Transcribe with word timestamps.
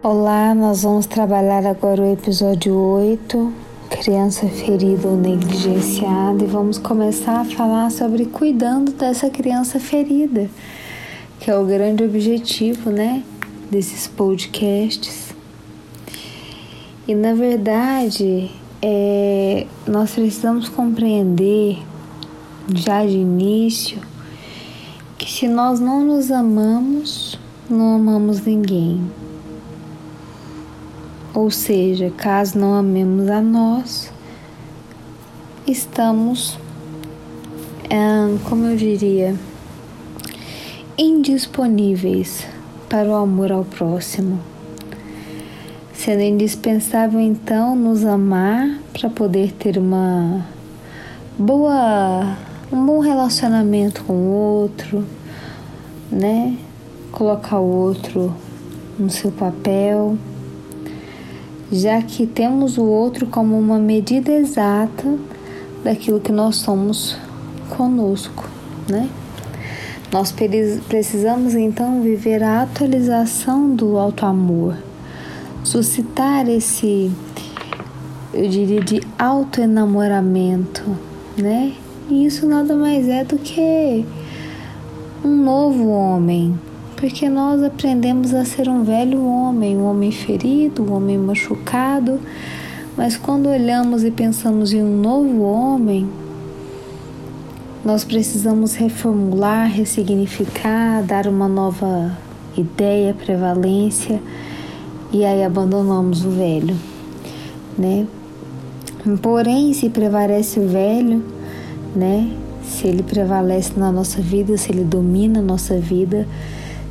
Olá, 0.00 0.54
nós 0.54 0.84
vamos 0.84 1.06
trabalhar 1.06 1.66
agora 1.66 2.00
o 2.00 2.12
episódio 2.12 2.72
8, 2.72 3.52
criança 3.90 4.46
ferida 4.46 5.08
ou 5.08 5.16
negligenciada, 5.16 6.44
e 6.44 6.46
vamos 6.46 6.78
começar 6.78 7.40
a 7.40 7.44
falar 7.44 7.90
sobre 7.90 8.24
cuidando 8.26 8.92
dessa 8.92 9.28
criança 9.28 9.80
ferida, 9.80 10.48
que 11.40 11.50
é 11.50 11.58
o 11.58 11.64
grande 11.66 12.04
objetivo, 12.04 12.90
né, 12.90 13.24
desses 13.68 14.06
podcasts. 14.06 15.34
E 17.08 17.12
na 17.12 17.34
verdade, 17.34 18.52
é, 18.80 19.66
nós 19.84 20.12
precisamos 20.12 20.68
compreender 20.68 21.76
já 22.72 23.04
de 23.04 23.16
início 23.16 24.00
que 25.18 25.28
se 25.28 25.48
nós 25.48 25.80
não 25.80 26.04
nos 26.04 26.30
amamos, 26.30 27.36
não 27.68 27.96
amamos 27.96 28.40
ninguém. 28.42 29.02
Ou 31.38 31.52
seja, 31.52 32.10
caso 32.10 32.58
não 32.58 32.74
amemos 32.74 33.30
a 33.30 33.40
nós, 33.40 34.10
estamos, 35.68 36.58
como 38.48 38.66
eu 38.66 38.76
diria, 38.76 39.36
indisponíveis 40.98 42.44
para 42.88 43.08
o 43.08 43.14
amor 43.14 43.52
ao 43.52 43.64
próximo. 43.64 44.40
Sendo 45.94 46.22
indispensável 46.22 47.20
então 47.20 47.76
nos 47.76 48.04
amar 48.04 48.76
para 48.92 49.08
poder 49.08 49.52
ter 49.52 49.78
uma 49.78 50.44
boa 51.38 52.36
um 52.72 52.84
bom 52.84 52.98
relacionamento 52.98 54.02
com 54.02 54.12
o 54.12 54.32
outro, 54.32 55.04
né? 56.10 56.58
Colocar 57.12 57.60
o 57.60 57.70
outro 57.70 58.34
no 58.98 59.08
seu 59.08 59.30
papel 59.30 60.18
já 61.70 62.00
que 62.02 62.26
temos 62.26 62.78
o 62.78 62.84
outro 62.84 63.26
como 63.26 63.58
uma 63.58 63.78
medida 63.78 64.32
exata 64.32 65.18
daquilo 65.84 66.20
que 66.20 66.32
nós 66.32 66.56
somos 66.56 67.16
conosco, 67.70 68.48
né? 68.88 69.08
Nós 70.10 70.34
precisamos 70.88 71.54
então 71.54 72.00
viver 72.00 72.42
a 72.42 72.62
atualização 72.62 73.74
do 73.74 73.98
auto-amor, 73.98 74.74
suscitar 75.62 76.48
esse, 76.48 77.10
eu 78.32 78.48
diria, 78.48 78.80
de 78.80 79.02
auto-enamoramento, 79.18 80.82
né? 81.36 81.74
E 82.08 82.24
isso 82.24 82.46
nada 82.46 82.74
mais 82.74 83.06
é 83.06 83.22
do 83.22 83.36
que 83.36 84.06
um 85.22 85.36
novo 85.36 85.88
homem, 85.88 86.58
porque 86.98 87.28
nós 87.28 87.62
aprendemos 87.62 88.34
a 88.34 88.44
ser 88.44 88.68
um 88.68 88.82
velho 88.82 89.24
homem, 89.24 89.76
um 89.76 89.84
homem 89.84 90.10
ferido, 90.10 90.82
um 90.82 90.92
homem 90.92 91.16
machucado, 91.16 92.20
mas 92.96 93.16
quando 93.16 93.48
olhamos 93.48 94.02
e 94.02 94.10
pensamos 94.10 94.72
em 94.72 94.82
um 94.82 95.00
novo 95.00 95.42
homem, 95.42 96.08
nós 97.84 98.02
precisamos 98.02 98.74
reformular, 98.74 99.70
ressignificar, 99.70 101.04
dar 101.04 101.28
uma 101.28 101.46
nova 101.46 102.18
ideia, 102.56 103.14
prevalência, 103.14 104.20
e 105.12 105.24
aí 105.24 105.44
abandonamos 105.44 106.24
o 106.24 106.30
velho, 106.30 106.74
né? 107.78 108.08
Porém, 109.22 109.72
se 109.72 109.88
prevalece 109.88 110.58
o 110.58 110.66
velho, 110.66 111.22
né? 111.94 112.28
Se 112.64 112.88
ele 112.88 113.04
prevalece 113.04 113.78
na 113.78 113.92
nossa 113.92 114.20
vida, 114.20 114.56
se 114.58 114.72
ele 114.72 114.82
domina 114.82 115.38
a 115.38 115.42
nossa 115.42 115.78
vida, 115.78 116.26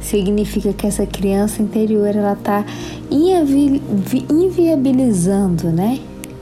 significa 0.01 0.73
que 0.73 0.87
essa 0.87 1.05
criança 1.05 1.61
interior 1.61 2.15
ela 2.15 2.33
está 2.33 2.65
inviabilizando, 4.29 5.69
né? 5.69 5.99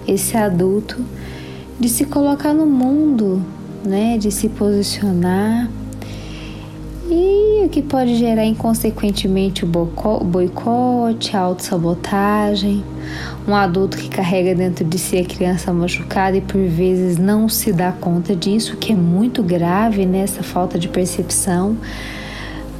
Esse 0.08 0.38
adulto 0.38 1.04
de 1.80 1.90
se 1.90 2.06
colocar 2.06 2.54
no 2.54 2.66
mundo, 2.66 3.42
né? 3.84 4.18
De 4.18 4.32
se 4.32 4.50
posicionar 4.50 5.70
e 7.08 7.64
o 7.64 7.70
que 7.70 7.84
pode 7.84 8.16
gerar 8.16 8.46
inconsequentemente 8.46 9.64
o 9.64 9.68
boicote, 9.68 11.38
a 11.38 11.40
autossabotagem, 11.40 12.84
um 13.48 13.56
adulto 13.56 13.96
que 13.96 14.10
carrega 14.10 14.56
dentro 14.56 14.84
de 14.84 14.98
si 14.98 15.18
a 15.18 15.24
criança 15.24 15.72
machucada 15.72 16.38
e 16.38 16.42
por 16.42 16.62
vezes 16.62 17.18
não 17.18 17.48
se 17.48 17.72
dá 17.72 17.92
conta 17.92 18.36
disso, 18.36 18.76
que 18.78 18.92
é 18.92 18.96
muito 18.96 19.44
grave 19.44 20.06
nessa 20.06 20.38
né? 20.38 20.44
falta 20.44 20.80
de 20.80 20.88
percepção 20.88 21.78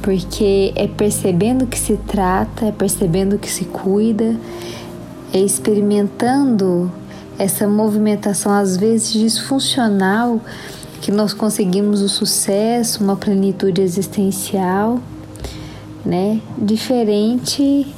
porque 0.06 0.72
é 0.76 0.86
percebendo 0.86 1.66
que 1.66 1.76
se 1.76 1.96
trata, 1.96 2.66
é 2.66 2.70
percebendo 2.70 3.40
que 3.40 3.50
se 3.50 3.64
cuida, 3.64 4.36
é 5.32 5.40
experimentando 5.40 6.92
essa 7.36 7.66
movimentação 7.66 8.52
às 8.52 8.76
vezes 8.76 9.12
disfuncional 9.12 10.40
que 11.00 11.10
nós 11.10 11.32
conseguimos 11.32 12.02
o 12.02 12.08
sucesso, 12.08 13.02
uma 13.02 13.16
plenitude 13.16 13.82
existencial, 13.82 15.00
né? 16.04 16.40
Diferente 16.56 17.92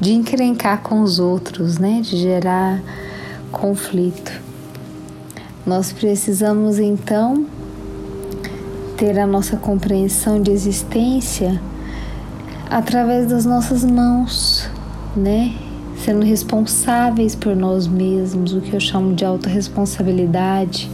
de 0.00 0.14
encrencar 0.14 0.82
com 0.82 1.00
os 1.00 1.20
outros, 1.20 1.78
né? 1.78 2.00
De 2.02 2.16
gerar 2.16 2.82
conflito. 3.52 4.32
Nós 5.64 5.92
precisamos 5.92 6.80
então 6.80 7.46
ter 8.96 9.18
a 9.18 9.26
nossa 9.26 9.56
compreensão 9.56 10.40
de 10.40 10.50
existência 10.50 11.60
através 12.70 13.26
das 13.26 13.44
nossas 13.44 13.84
mãos, 13.84 14.68
né? 15.14 15.54
Sendo 16.02 16.24
responsáveis 16.24 17.34
por 17.34 17.54
nós 17.54 17.86
mesmos, 17.86 18.52
o 18.52 18.60
que 18.60 18.74
eu 18.74 18.80
chamo 18.80 19.14
de 19.14 19.24
autorresponsabilidade 19.24 20.90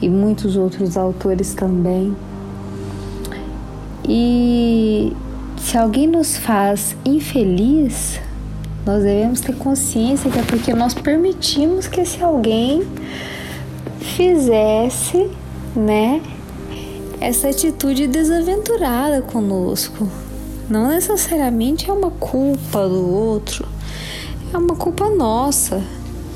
e 0.00 0.08
muitos 0.08 0.56
outros 0.56 0.96
autores 0.96 1.54
também. 1.54 2.14
E 4.06 5.12
se 5.56 5.78
alguém 5.78 6.06
nos 6.06 6.36
faz 6.36 6.96
infeliz, 7.04 8.20
nós 8.84 9.04
devemos 9.04 9.40
ter 9.40 9.54
consciência 9.56 10.30
que 10.30 10.38
é 10.38 10.42
porque 10.42 10.74
nós 10.74 10.92
permitimos 10.92 11.86
que 11.86 12.00
esse 12.00 12.22
alguém 12.22 12.82
fizesse, 14.00 15.30
né, 15.76 16.20
essa 17.22 17.48
atitude 17.48 18.08
desaventurada 18.08 19.22
conosco. 19.22 20.08
Não 20.68 20.88
necessariamente 20.88 21.88
é 21.88 21.92
uma 21.92 22.10
culpa 22.10 22.88
do 22.88 23.08
outro, 23.08 23.64
é 24.52 24.58
uma 24.58 24.74
culpa 24.74 25.08
nossa 25.08 25.82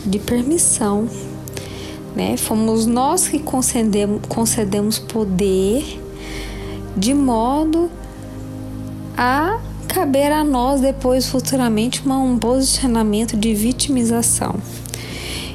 de 0.04 0.20
permissão. 0.20 1.08
Né? 2.14 2.36
Fomos 2.36 2.86
nós 2.86 3.26
que 3.26 3.40
concedemos, 3.40 4.20
concedemos 4.28 4.98
poder 4.98 6.00
de 6.96 7.12
modo 7.12 7.90
a 9.16 9.58
caber 9.88 10.30
a 10.30 10.44
nós 10.44 10.80
depois 10.80 11.28
futuramente 11.28 12.06
um 12.08 12.38
posicionamento 12.38 13.36
de 13.36 13.52
vitimização. 13.54 14.54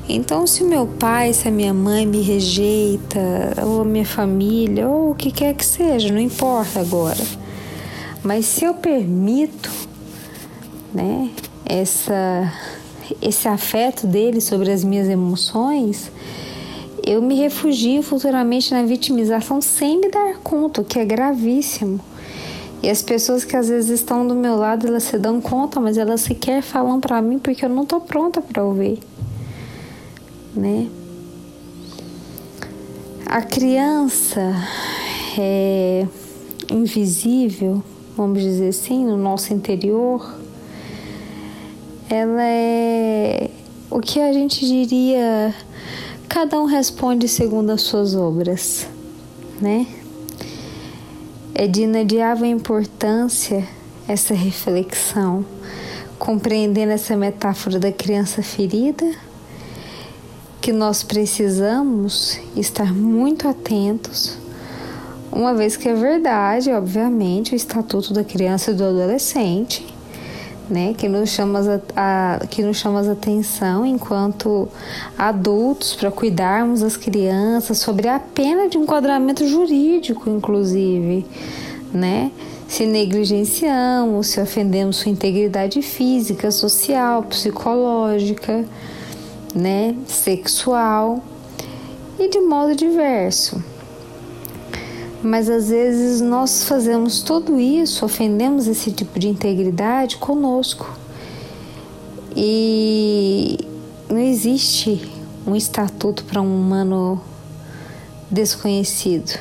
Então, 0.09 0.47
se 0.47 0.63
meu 0.63 0.87
pai, 0.87 1.31
se 1.31 1.47
a 1.47 1.51
minha 1.51 1.73
mãe 1.73 2.05
me 2.05 2.21
rejeita, 2.21 3.19
ou 3.63 3.81
a 3.81 3.85
minha 3.85 4.05
família, 4.05 4.87
ou 4.87 5.11
o 5.11 5.15
que 5.15 5.31
quer 5.31 5.53
que 5.53 5.65
seja, 5.65 6.11
não 6.11 6.19
importa 6.19 6.79
agora. 6.79 7.23
Mas 8.23 8.45
se 8.45 8.65
eu 8.65 8.73
permito, 8.73 9.71
né, 10.93 11.29
essa, 11.65 12.51
esse 13.21 13.47
afeto 13.47 14.05
dele 14.07 14.41
sobre 14.41 14.71
as 14.71 14.83
minhas 14.83 15.07
emoções, 15.07 16.11
eu 17.05 17.21
me 17.21 17.35
refugio 17.35 18.01
futuramente 18.03 18.73
na 18.73 18.83
vitimização 18.83 19.61
sem 19.61 19.99
me 19.99 20.09
dar 20.09 20.35
conta, 20.43 20.81
o 20.81 20.85
que 20.85 20.99
é 20.99 21.05
gravíssimo. 21.05 21.99
E 22.83 22.89
as 22.89 23.03
pessoas 23.03 23.45
que 23.45 23.55
às 23.55 23.69
vezes 23.69 23.91
estão 23.91 24.27
do 24.27 24.33
meu 24.33 24.55
lado, 24.55 24.87
elas 24.87 25.03
se 25.03 25.17
dão 25.17 25.39
conta, 25.39 25.79
mas 25.79 25.97
elas 25.97 26.21
sequer 26.21 26.63
falam 26.63 26.99
para 26.99 27.21
mim 27.21 27.37
porque 27.37 27.63
eu 27.63 27.69
não 27.69 27.85
tô 27.85 28.01
pronta 28.01 28.41
para 28.41 28.63
ouvir 28.63 28.99
né? 30.55 30.89
A 33.25 33.41
criança 33.41 34.53
é 35.39 36.05
invisível, 36.69 37.81
vamos 38.17 38.41
dizer 38.41 38.69
assim, 38.69 39.05
no 39.05 39.17
nosso 39.17 39.53
interior, 39.53 40.37
ela 42.09 42.43
é 42.43 43.49
o 43.89 43.99
que 44.01 44.19
a 44.19 44.33
gente 44.33 44.65
diria, 44.65 45.55
cada 46.27 46.59
um 46.59 46.65
responde 46.65 47.27
segundo 47.27 47.69
as 47.69 47.81
suas 47.81 48.15
obras, 48.15 48.85
né? 49.61 49.87
É 51.53 51.67
de 51.67 51.83
inadiável 51.83 52.45
importância 52.45 53.65
essa 54.07 54.33
reflexão, 54.33 55.45
compreendendo 56.19 56.91
essa 56.91 57.15
metáfora 57.15 57.79
da 57.79 57.91
criança 57.91 58.43
ferida 58.43 59.09
que 60.61 60.71
nós 60.71 61.03
precisamos 61.03 62.39
estar 62.55 62.93
muito 62.93 63.47
atentos, 63.47 64.37
uma 65.31 65.53
vez 65.53 65.75
que 65.75 65.89
é 65.89 65.93
verdade, 65.93 66.71
obviamente, 66.71 67.53
o 67.53 67.55
Estatuto 67.55 68.13
da 68.13 68.23
Criança 68.23 68.71
e 68.71 68.73
do 68.73 68.83
Adolescente 68.83 69.91
né, 70.71 70.95
que 70.97 71.09
nos 71.09 71.29
chama 71.29 71.59
a, 71.95 72.35
a 72.35 72.47
que 72.47 72.63
nos 72.63 72.77
chama 72.77 73.01
a 73.01 73.11
atenção 73.11 73.85
enquanto 73.85 74.69
adultos 75.17 75.93
para 75.93 76.09
cuidarmos 76.09 76.79
das 76.79 76.95
crianças 76.95 77.77
sobre 77.79 78.07
a 78.07 78.17
pena 78.17 78.69
de 78.69 78.77
enquadramento 78.77 79.45
jurídico, 79.45 80.29
inclusive, 80.29 81.25
né? 81.93 82.31
Se 82.69 82.85
negligenciamos, 82.85 84.27
se 84.27 84.39
ofendemos 84.39 84.95
sua 84.95 85.11
integridade 85.11 85.81
física, 85.81 86.49
social, 86.51 87.23
psicológica, 87.23 88.63
né, 89.53 89.95
sexual 90.07 91.23
e 92.19 92.29
de 92.29 92.39
modo 92.39 92.75
diverso. 92.75 93.63
Mas 95.23 95.49
às 95.49 95.69
vezes 95.69 96.19
nós 96.19 96.63
fazemos 96.63 97.21
tudo 97.21 97.59
isso, 97.59 98.03
ofendemos 98.03 98.67
esse 98.67 98.91
tipo 98.91 99.19
de 99.19 99.27
integridade 99.27 100.17
conosco. 100.17 100.89
E 102.35 103.57
não 104.09 104.17
existe 104.17 105.11
um 105.45 105.55
estatuto 105.55 106.23
para 106.25 106.41
um 106.41 106.59
humano 106.59 107.21
desconhecido, 108.29 109.37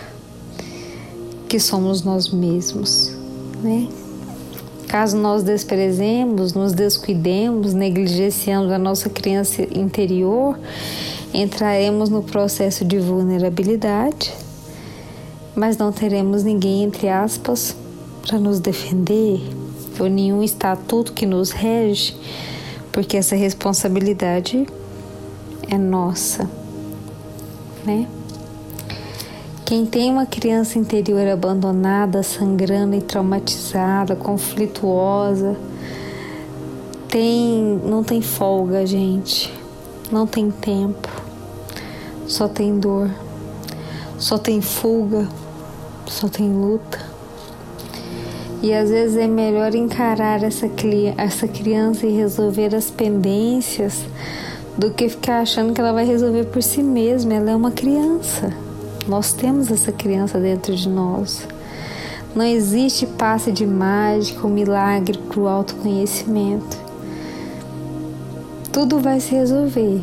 que 1.48 1.58
somos 1.58 2.02
nós 2.02 2.28
mesmos, 2.30 3.14
né? 3.62 3.88
Caso 4.90 5.16
nós 5.16 5.44
desprezemos, 5.44 6.52
nos 6.52 6.72
descuidemos, 6.72 7.72
negligenciamos 7.72 8.72
a 8.72 8.78
nossa 8.78 9.08
criança 9.08 9.62
interior, 9.72 10.58
entraremos 11.32 12.08
no 12.10 12.22
processo 12.22 12.84
de 12.84 12.98
vulnerabilidade 12.98 14.32
mas 15.54 15.76
não 15.76 15.92
teremos 15.92 16.42
ninguém, 16.42 16.84
entre 16.84 17.08
aspas, 17.08 17.76
para 18.26 18.38
nos 18.38 18.60
defender, 18.60 19.40
ou 19.98 20.08
nenhum 20.08 20.42
estatuto 20.42 21.12
que 21.12 21.26
nos 21.26 21.50
rege, 21.50 22.16
porque 22.90 23.16
essa 23.16 23.36
responsabilidade 23.36 24.66
é 25.68 25.76
nossa, 25.76 26.48
né? 27.84 28.08
Quem 29.70 29.86
tem 29.86 30.10
uma 30.10 30.26
criança 30.26 30.80
interior 30.80 31.24
abandonada, 31.28 32.24
sangrando 32.24 32.96
e 32.96 33.00
traumatizada, 33.00 34.16
conflituosa, 34.16 35.56
tem, 37.06 37.80
não 37.84 38.02
tem 38.02 38.20
folga, 38.20 38.84
gente. 38.84 39.48
Não 40.10 40.26
tem 40.26 40.50
tempo. 40.50 41.08
Só 42.26 42.48
tem 42.48 42.80
dor. 42.80 43.08
Só 44.18 44.36
tem 44.36 44.60
fuga 44.60 45.28
só 46.08 46.28
tem 46.28 46.52
luta. 46.52 46.98
E 48.64 48.74
às 48.74 48.90
vezes 48.90 49.16
é 49.16 49.28
melhor 49.28 49.72
encarar 49.72 50.42
essa, 50.42 50.68
essa 51.16 51.46
criança 51.46 52.08
e 52.08 52.10
resolver 52.16 52.74
as 52.74 52.90
pendências 52.90 54.04
do 54.76 54.90
que 54.90 55.08
ficar 55.08 55.42
achando 55.42 55.72
que 55.72 55.80
ela 55.80 55.92
vai 55.92 56.04
resolver 56.04 56.46
por 56.46 56.60
si 56.60 56.82
mesma. 56.82 57.34
Ela 57.34 57.52
é 57.52 57.54
uma 57.54 57.70
criança. 57.70 58.52
Nós 59.10 59.32
temos 59.32 59.72
essa 59.72 59.90
criança 59.90 60.38
dentro 60.38 60.72
de 60.72 60.88
nós. 60.88 61.44
Não 62.32 62.44
existe 62.44 63.06
passe 63.06 63.50
de 63.50 63.66
mágica 63.66 64.46
ou 64.46 64.48
milagre 64.48 65.18
para 65.18 65.40
o 65.40 65.48
autoconhecimento. 65.48 66.78
Tudo 68.72 69.00
vai 69.00 69.18
se 69.18 69.34
resolver. 69.34 70.00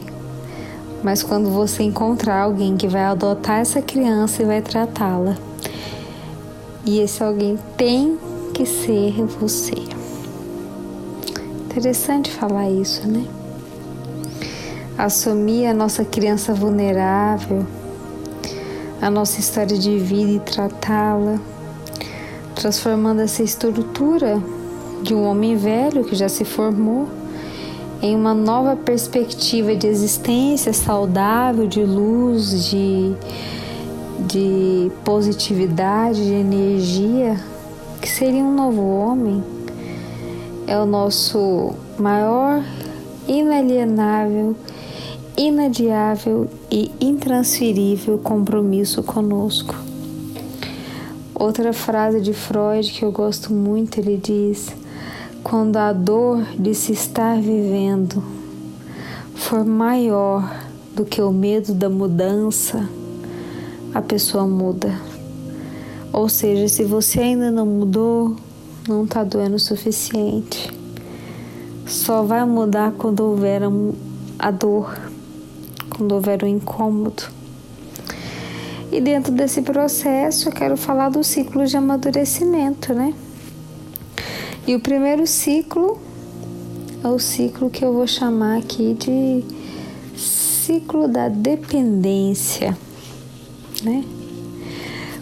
Mas 1.02 1.24
quando 1.24 1.50
você 1.50 1.84
encontrar 1.84 2.42
alguém 2.42 2.76
que 2.76 2.86
vai 2.86 3.06
adotar 3.06 3.62
essa 3.62 3.82
criança 3.82 4.44
e 4.44 4.46
vai 4.46 4.62
tratá-la. 4.62 5.38
E 6.84 7.00
esse 7.00 7.24
alguém 7.24 7.58
tem 7.78 8.18
que 8.54 8.66
ser 8.66 9.24
você. 9.40 9.72
Interessante 11.66 12.30
falar 12.30 12.70
isso, 12.70 13.08
né? 13.08 13.26
Assumir 14.98 15.68
a 15.68 15.74
nossa 15.74 16.04
criança 16.04 16.54
vulnerável, 16.54 17.66
a 19.02 19.10
nossa 19.10 19.40
história 19.40 19.78
de 19.78 19.98
vida 20.00 20.32
e 20.32 20.40
tratá-la, 20.40 21.40
transformando 22.56 23.22
essa 23.22 23.44
estrutura 23.44 24.42
de 25.04 25.14
um 25.14 25.24
homem 25.24 25.56
velho 25.56 26.04
que 26.04 26.16
já 26.16 26.28
se 26.28 26.44
formou 26.44 27.08
em 28.02 28.16
uma 28.16 28.34
nova 28.34 28.76
perspectiva 28.76 29.76
de 29.76 29.88
existência 29.88 30.74
saudável, 30.74 31.68
de 31.68 31.84
luz, 31.84 32.70
de 32.70 33.16
de 34.20 34.92
positividade, 35.04 36.24
de 36.24 36.34
energia, 36.34 37.38
que 38.02 38.10
seria 38.10 38.44
um 38.44 38.54
novo 38.54 38.82
homem, 38.82 39.44
é 40.66 40.78
o 40.78 40.86
nosso 40.86 41.74
maior, 41.98 42.64
inalienável, 43.28 44.56
inadiável 45.38 46.50
e 46.72 46.92
intransferível 47.00 48.18
compromisso 48.18 49.04
conosco. 49.04 49.76
Outra 51.36 51.72
frase 51.72 52.20
de 52.20 52.34
Freud 52.34 52.92
que 52.92 53.06
eu 53.06 53.12
gosto 53.12 53.54
muito, 53.54 54.00
ele 54.00 54.18
diz: 54.18 54.76
quando 55.44 55.78
a 55.78 55.94
dor 55.94 56.44
de 56.58 56.74
se 56.74 56.92
estar 56.92 57.40
vivendo 57.40 58.24
for 59.36 59.64
maior 59.64 60.68
do 60.96 61.06
que 61.06 61.22
o 61.22 61.32
medo 61.32 61.76
da 61.76 61.88
mudança, 61.88 62.90
a 63.94 64.02
pessoa 64.02 64.48
muda. 64.48 64.92
Ou 66.12 66.28
seja, 66.28 66.68
se 66.68 66.84
você 66.84 67.20
ainda 67.20 67.52
não 67.52 67.66
mudou, 67.66 68.36
não 68.88 69.04
está 69.04 69.24
doendo 69.24 69.58
o 69.58 69.60
suficiente. 69.60 70.76
Só 71.86 72.24
vai 72.24 72.44
mudar 72.44 72.94
quando 72.94 73.20
houver 73.20 73.62
a 74.40 74.52
dor, 74.52 75.07
quando 75.98 76.12
houver 76.14 76.44
o 76.44 76.48
incômodo. 76.48 77.24
E 78.92 79.02
dentro 79.02 79.34
desse 79.34 79.62
processo 79.62 80.50
eu 80.50 80.54
quero 80.54 80.78
falar 80.78 81.10
do 81.10 81.24
ciclo 81.24 81.66
de 81.66 81.76
amadurecimento, 81.76 82.94
né? 82.94 83.14
E 84.66 84.76
o 84.76 84.80
primeiro 84.80 85.26
ciclo 85.26 86.00
é 87.04 87.08
o 87.08 87.20
ciclo 87.20 87.70
que 87.70 87.84
eu 87.84 87.94
vou 87.94 88.08
chamar 88.08 88.60
aqui 88.60 88.94
de 88.94 89.44
ciclo 90.16 91.08
da 91.08 91.28
dependência 91.28 92.78
né? 93.84 94.04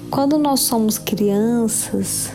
Quando 0.09 0.37
nós 0.37 0.61
somos 0.61 0.97
crianças, 0.97 2.31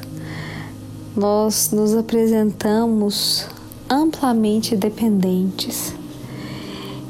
nós 1.17 1.71
nos 1.73 1.95
apresentamos 1.95 3.47
amplamente 3.89 4.77
dependentes. 4.77 5.95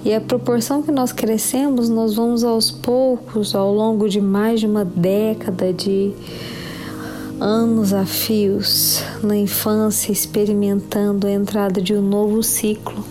E 0.05 0.15
a 0.15 0.21
proporção 0.21 0.83
que 0.83 0.91
nós 0.91 1.13
crescemos, 1.13 1.89
nós 1.89 2.15
vamos 2.15 2.43
aos 2.43 2.71
poucos, 2.71 3.55
ao 3.55 3.73
longo 3.73 4.09
de 4.09 4.21
mais 4.21 4.61
de 4.61 4.67
uma 4.67 4.85
década 4.85 5.73
de 5.73 6.13
anos 7.39 7.93
a 7.93 8.07
fios 8.07 9.03
na 9.23 9.37
infância, 9.37 10.13
experimentando 10.13 11.27
a 11.27 11.31
entrada 11.31 11.81
de 11.81 11.95
um 11.95 12.03
novo 12.03 12.43
ciclo. 12.43 13.05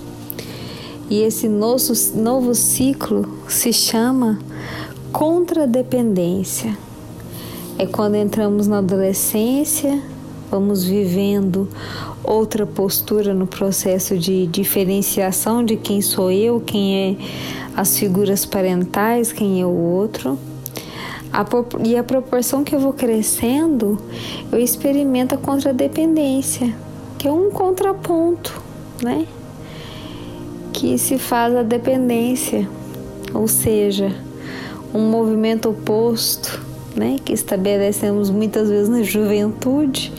E 1.10 1.22
esse 1.22 1.48
novo, 1.48 1.94
novo 2.16 2.54
ciclo 2.56 3.28
se 3.48 3.72
chama 3.72 4.40
Contradependência 5.12 6.78
é 7.80 7.86
quando 7.86 8.16
entramos 8.16 8.68
na 8.68 8.80
adolescência, 8.80 10.04
vamos 10.50 10.84
vivendo 10.84 11.68
outra 12.24 12.66
postura 12.66 13.34
no 13.34 13.46
processo 13.46 14.18
de 14.18 14.48
diferenciação 14.48 15.64
de 15.64 15.76
quem 15.76 16.02
sou 16.02 16.32
eu, 16.32 16.60
quem 16.60 16.96
é 16.96 17.16
as 17.76 17.98
figuras 17.98 18.46
parentais, 18.46 19.32
quem 19.32 19.62
é 19.62 19.66
o 19.66 19.70
outro. 19.70 20.38
A, 21.32 21.46
e 21.86 21.96
a 21.96 22.04
proporção 22.04 22.64
que 22.64 22.76
eu 22.76 22.80
vou 22.80 22.94
crescendo, 22.94 24.00
eu 24.52 24.60
experimento 24.60 25.36
a 25.36 25.38
contradependência, 25.38 26.76
que 27.18 27.28
é 27.28 27.32
um 27.32 27.52
contraponto, 27.52 28.62
né? 29.04 29.28
Que 30.74 30.98
se 30.98 31.20
faz 31.20 31.56
a 31.56 31.62
dependência, 31.62 32.68
ou 33.34 33.48
seja, 33.48 34.16
um 34.94 35.10
movimento 35.10 35.70
oposto, 35.70 36.60
né, 37.00 37.16
que 37.24 37.32
estabelecemos 37.32 38.30
muitas 38.30 38.68
vezes 38.68 38.90
na 38.90 39.02
juventude, 39.02 40.12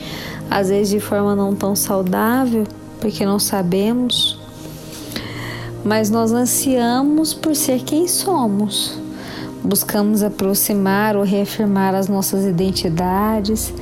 às 0.51 0.71
vezes 0.71 0.89
de 0.89 0.99
forma 0.99 1.37
não 1.37 1.55
tão 1.55 1.77
saudável, 1.77 2.67
porque 2.99 3.25
não 3.27 3.39
sabemos, 3.39 4.41
mas 5.85 6.09
nós 6.09 6.33
ansiamos 6.33 7.35
por 7.35 7.55
ser 7.55 7.83
quem 7.83 8.09
somos. 8.09 8.99
Buscamos 9.63 10.23
aproximar 10.23 11.17
ou 11.17 11.23
reafirmar 11.23 11.95
as 11.95 12.09
nossas 12.09 12.47
identidades, 12.47 13.75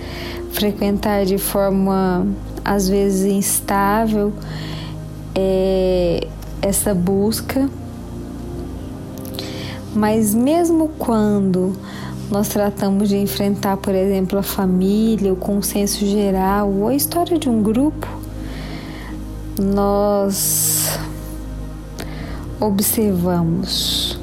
frequentar 0.50 1.24
de 1.24 1.38
forma 1.38 2.26
às 2.64 2.88
vezes 2.88 3.32
instável 3.32 4.32
é, 5.36 6.26
essa 6.60 6.92
busca 6.92 7.70
mas 9.94 10.34
mesmo 10.34 10.90
quando 10.98 11.72
nós 12.30 12.48
tratamos 12.48 13.08
de 13.08 13.16
enfrentar, 13.16 13.76
por 13.78 13.94
exemplo, 13.94 14.38
a 14.38 14.42
família, 14.42 15.32
o 15.32 15.36
consenso 15.36 16.04
geral 16.06 16.70
ou 16.70 16.88
a 16.88 16.94
história 16.94 17.38
de 17.38 17.48
um 17.48 17.62
grupo, 17.62 18.06
nós 19.58 20.98
observamos 22.60 24.18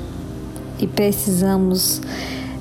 e 0.80 0.86
precisamos 0.86 2.02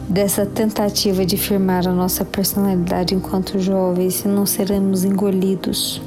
dessa 0.08 0.46
tentativa 0.46 1.24
de 1.24 1.36
firmar 1.36 1.86
a 1.86 1.92
nossa 1.92 2.24
personalidade 2.24 3.14
enquanto 3.14 3.58
jovens 3.58 4.24
e 4.24 4.28
não 4.28 4.46
seremos 4.46 5.04
engolidos. 5.04 6.00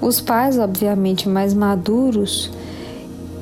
Os 0.00 0.20
pais, 0.20 0.58
obviamente, 0.58 1.28
mais 1.28 1.52
maduros, 1.52 2.50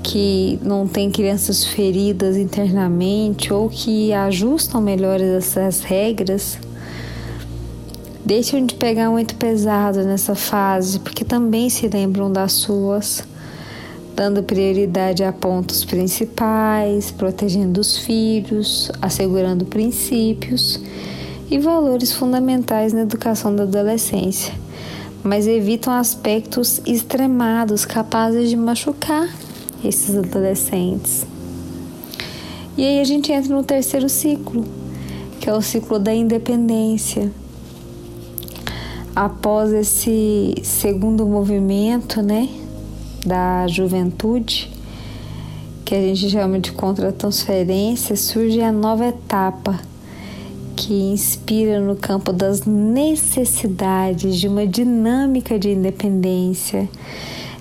que 0.09 0.59
não 0.63 0.89
têm 0.89 1.11
crianças 1.11 1.65
feridas 1.65 2.35
internamente 2.35 3.53
ou 3.53 3.69
que 3.69 4.11
ajustam 4.15 4.81
melhor 4.81 5.21
essas 5.21 5.81
regras, 5.81 6.59
deixam 8.25 8.65
de 8.65 8.75
pegar 8.75 9.11
muito 9.11 9.35
pesado 9.35 10.03
nessa 10.05 10.35
fase, 10.35 10.99
porque 11.01 11.27
também 11.27 11.69
se 11.69 11.87
lembram 11.89 12.33
das 12.33 12.53
suas 12.53 13.23
dando 14.17 14.43
prioridade 14.43 15.23
a 15.23 15.33
pontos 15.33 15.85
principais, 15.85 17.11
protegendo 17.11 17.81
os 17.81 17.99
filhos, 17.99 18.91
assegurando 19.01 19.65
princípios 19.65 20.81
e 21.51 21.59
valores 21.59 22.13
fundamentais 22.13 22.93
na 22.93 23.03
educação 23.03 23.55
da 23.55 23.63
adolescência, 23.63 24.53
mas 25.23 25.47
evitam 25.47 25.93
aspectos 25.93 26.81
extremados 26.85 27.85
capazes 27.85 28.51
de 28.51 28.57
machucar 28.57 29.29
esses 29.85 30.17
adolescentes. 30.17 31.27
E 32.77 32.85
aí 32.85 33.01
a 33.01 33.05
gente 33.05 33.33
entra 33.33 33.55
no 33.55 33.63
terceiro 33.63 34.09
ciclo, 34.09 34.65
que 35.41 35.51
é 35.51 35.53
o 35.53 35.61
ciclo 35.61 35.99
da 35.99 36.15
independência. 36.15 37.31
Após 39.15 39.73
esse 39.73 40.55
segundo 40.63 41.27
movimento, 41.27 42.23
né, 42.23 42.49
da 43.27 43.67
juventude, 43.67 44.71
que 45.85 45.95
a 45.95 46.01
gente 46.01 46.31
chama 46.31 46.61
de 46.61 46.71
contra-transferência, 46.73 48.15
surge 48.15 48.61
a 48.61 48.71
nova 48.71 49.07
etapa 49.07 49.81
que 50.77 50.95
inspira 50.95 51.81
no 51.81 51.97
campo 51.97 52.33
das 52.33 52.63
necessidades 52.63 54.37
de 54.37 54.47
uma 54.47 54.67
dinâmica 54.67 55.59
de 55.59 55.71
independência. 55.71 56.89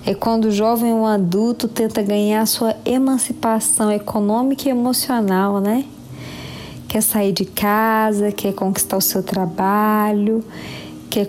É 0.08 0.14
quando 0.14 0.46
o 0.46 0.50
jovem 0.50 0.90
ou 0.90 1.04
adulto 1.04 1.68
tenta 1.68 2.00
ganhar 2.00 2.46
sua 2.46 2.74
emancipação 2.82 3.92
econômica 3.92 4.66
e 4.66 4.70
emocional, 4.70 5.60
né? 5.60 5.84
Quer 6.88 7.02
sair 7.02 7.30
de 7.30 7.44
casa, 7.44 8.32
quer 8.32 8.54
conquistar 8.54 8.96
o 8.96 9.02
seu 9.02 9.22
trabalho, 9.22 10.42
quer 11.10 11.28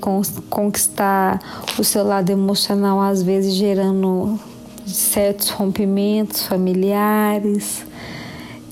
conquistar 0.50 1.42
o 1.78 1.84
seu 1.84 2.06
lado 2.06 2.30
emocional, 2.30 3.02
às 3.02 3.22
vezes 3.22 3.54
gerando 3.54 4.40
certos 4.88 5.50
rompimentos 5.50 6.44
familiares, 6.44 7.86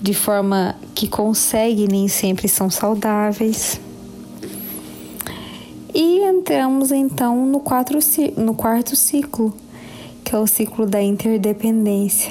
de 0.00 0.14
forma 0.14 0.74
que 0.94 1.06
consegue, 1.06 1.86
nem 1.86 2.08
sempre 2.08 2.48
são 2.48 2.70
saudáveis. 2.70 3.78
E 5.92 6.20
entramos 6.24 6.92
então 6.92 7.44
no, 7.44 7.60
quatro, 7.60 7.98
no 8.38 8.54
quarto 8.54 8.96
ciclo, 8.96 9.52
que 10.28 10.36
é 10.36 10.38
o 10.38 10.46
ciclo 10.46 10.84
da 10.84 11.02
interdependência. 11.02 12.30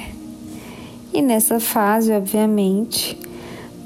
E 1.12 1.20
nessa 1.20 1.60
fase, 1.60 2.12
obviamente, 2.12 3.18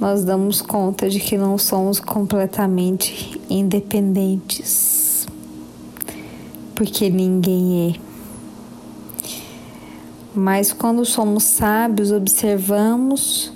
nós 0.01 0.25
damos 0.25 0.61
conta 0.61 1.09
de 1.09 1.17
que 1.17 1.37
não 1.37 1.57
somos 1.57 1.97
completamente 1.97 3.39
independentes, 3.49 5.25
porque 6.75 7.09
ninguém 7.09 7.95
é. 7.95 7.99
Mas 10.35 10.73
quando 10.73 11.05
somos 11.05 11.45
sábios, 11.45 12.11
observamos 12.11 13.53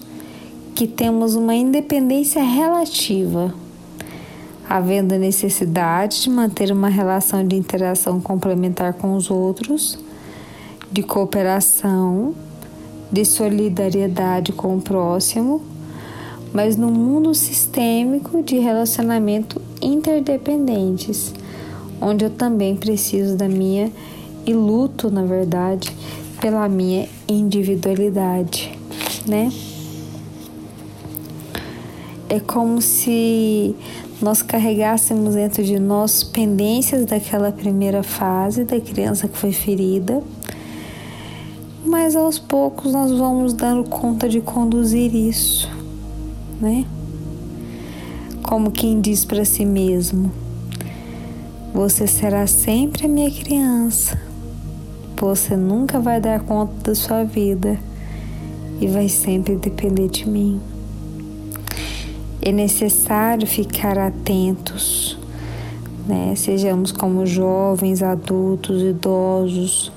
que 0.74 0.88
temos 0.88 1.36
uma 1.36 1.54
independência 1.54 2.42
relativa, 2.42 3.54
havendo 4.70 5.16
a 5.16 5.18
necessidade 5.18 6.22
de 6.22 6.30
manter 6.30 6.72
uma 6.72 6.88
relação 6.88 7.46
de 7.46 7.58
interação 7.58 8.22
complementar 8.22 8.94
com 8.94 9.18
os 9.18 9.30
outros, 9.30 10.05
de 10.96 11.04
cooperação, 11.04 12.34
de 13.12 13.26
solidariedade 13.26 14.52
com 14.54 14.78
o 14.78 14.82
próximo 14.82 15.62
mas 16.56 16.78
no 16.78 16.90
mundo 16.90 17.36
sistêmico 17.36 18.42
de 18.42 18.60
relacionamento 18.60 19.62
interdependentes, 19.82 21.34
onde 22.00 22.24
eu 22.24 22.30
também 22.30 22.78
preciso 22.78 23.36
da 23.36 23.50
minha 23.50 23.92
e 24.46 24.54
luto, 24.54 25.12
na 25.12 25.26
verdade, 25.26 25.92
pela 26.40 26.70
minha 26.70 27.10
individualidade, 27.28 28.72
né? 29.28 29.52
É 32.30 32.40
como 32.40 32.82
se 32.82 33.76
nós 34.22 34.42
carregássemos 34.42 35.36
dentro 35.36 35.62
de 35.62 35.78
nós 35.78 36.24
pendências 36.24 37.06
daquela 37.06 37.52
primeira 37.52 38.02
fase 38.02 38.64
da 38.64 38.80
criança 38.80 39.28
que 39.28 39.38
foi 39.38 39.52
ferida, 39.52 40.24
mas 41.86 42.16
aos 42.16 42.40
poucos 42.40 42.92
nós 42.92 43.12
vamos 43.12 43.54
dando 43.54 43.90
conta 43.90 44.28
de 44.28 44.42
conduzir 44.42 45.14
isso 45.16 45.76
né? 46.60 46.86
Como 48.44 48.72
quem 48.72 49.02
diz 49.02 49.26
para 49.26 49.46
si 49.46 49.66
mesmo: 49.66 50.32
Você 51.74 52.08
será 52.08 52.48
sempre 52.48 53.06
a 53.06 53.10
minha 53.10 53.32
criança. 53.32 54.20
Você 55.18 55.56
nunca 55.56 56.00
vai 56.00 56.20
dar 56.20 56.42
conta 56.42 56.74
da 56.84 56.96
sua 56.96 57.24
vida 57.24 57.80
e 58.80 58.88
vai 58.88 59.08
sempre 59.08 59.56
depender 59.56 60.10
de 60.10 60.28
mim. 60.28 60.60
É 62.42 62.52
necessário 62.52 63.48
ficar 63.48 63.98
atentos, 63.98 65.18
né? 66.06 66.34
Sejamos 66.36 66.92
como 66.92 67.26
jovens, 67.26 68.04
adultos, 68.04 68.84
idosos, 68.84 69.92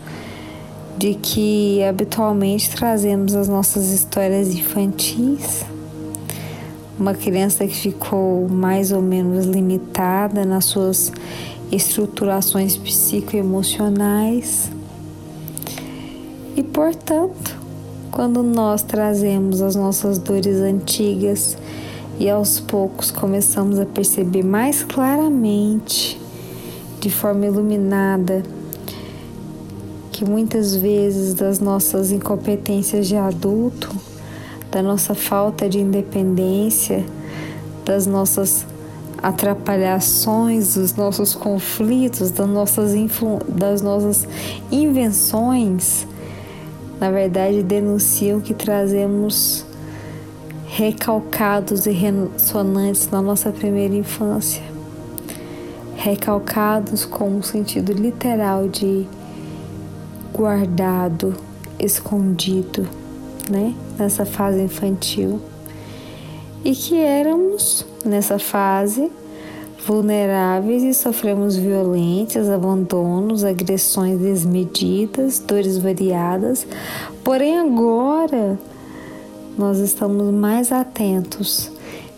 de 0.99 1.14
que 1.14 1.83
habitualmente 1.85 2.71
trazemos 2.71 3.35
as 3.35 3.49
nossas 3.49 3.90
histórias 3.90 4.49
infantis 4.49 5.64
uma 6.99 7.14
criança 7.14 7.64
que 7.67 7.75
ficou 7.75 8.49
mais 8.49 8.90
ou 8.90 9.00
menos 9.00 9.47
limitada 9.47 10.45
nas 10.45 10.64
suas 10.64 11.12
estruturações 11.71 12.76
psicoemocionais. 12.76 14.69
E, 16.57 16.62
portanto, 16.62 17.57
quando 18.11 18.43
nós 18.43 18.83
trazemos 18.83 19.62
as 19.62 19.76
nossas 19.76 20.19
dores 20.19 20.57
antigas 20.57 21.57
e 22.19 22.28
aos 22.28 22.59
poucos 22.59 23.12
começamos 23.12 23.78
a 23.78 23.87
perceber 23.87 24.43
mais 24.43 24.83
claramente, 24.83 26.21
de 26.99 27.11
forma 27.11 27.47
iluminada, 27.47 28.43
que 30.18 30.25
muitas 30.25 30.75
vezes 30.75 31.32
das 31.32 31.60
nossas 31.60 32.10
incompetências 32.10 33.06
de 33.06 33.14
adulto 33.14 33.88
da 34.68 34.82
nossa 34.82 35.14
falta 35.14 35.68
de 35.68 35.78
independência, 35.78 37.06
das 37.84 38.04
nossas 38.04 38.66
atrapalhações, 39.22 40.75
dos 40.75 40.96
nossos 40.96 41.37
conflitos, 41.37 42.32
das 42.32 42.48
nossas, 42.48 42.90
das 43.48 43.80
nossas 43.80 44.26
invenções, 44.72 46.04
na 46.98 47.12
verdade 47.12 47.62
denunciam 47.62 48.40
que 48.40 48.54
trazemos 48.54 49.64
recalcados 50.66 51.87
e 51.87 51.92
ressonantes 51.92 53.08
na 53.08 53.22
nossa 53.22 53.52
primeira 53.52 53.94
infância. 53.94 54.62
Recalcados 55.94 57.04
com 57.04 57.38
o 57.38 57.42
sentido 57.44 57.92
literal 57.92 58.66
de 58.66 59.06
guardado, 60.38 61.35
escondido 61.80 62.88
né, 63.50 63.75
nessa 63.99 64.25
fase 64.25 64.62
infantil, 64.62 65.40
e 66.64 66.76
que 66.76 66.97
éramos 66.97 67.85
nessa 68.04 68.38
fase 68.38 69.11
vulneráveis 69.85 70.85
e 70.85 70.95
sofremos 70.95 71.57
violências, 71.57 72.49
abandonos, 72.49 73.42
agressões 73.42 74.21
desmedidas, 74.21 75.40
dores 75.40 75.76
variadas. 75.76 76.64
Porém, 77.25 77.59
agora 77.59 78.57
nós 79.57 79.78
estamos 79.78 80.33
mais 80.33 80.71
atentos 80.71 81.73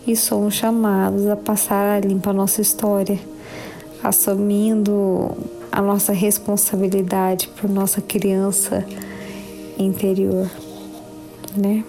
e 0.05 0.15
somos 0.15 0.53
chamados 0.53 1.25
a 1.25 1.35
passar 1.35 1.97
a 1.97 1.99
limpa 1.99 2.29
a 2.29 2.33
nossa 2.33 2.61
história, 2.61 3.19
assumindo 4.03 5.31
a 5.71 5.81
nossa 5.81 6.11
responsabilidade 6.11 7.47
por 7.49 7.69
nossa 7.69 8.01
criança 8.01 8.85
interior 9.77 10.49
né? 11.55 11.83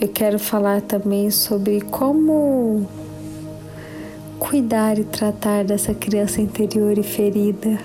Eu 0.00 0.08
quero 0.08 0.38
falar 0.38 0.80
também 0.82 1.30
sobre 1.30 1.80
como 1.80 2.86
cuidar 4.38 4.98
e 4.98 5.04
tratar 5.04 5.64
dessa 5.64 5.92
criança 5.92 6.40
interior 6.40 6.96
e 6.96 7.02
ferida. 7.02 7.78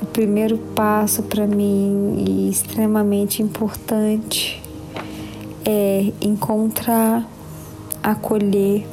O 0.00 0.06
primeiro 0.06 0.58
passo 0.74 1.22
para 1.22 1.46
mim 1.46 2.24
e 2.26 2.50
extremamente 2.50 3.40
importante 3.40 4.60
é 5.64 6.12
encontrar, 6.20 7.26
acolher, 8.02 8.84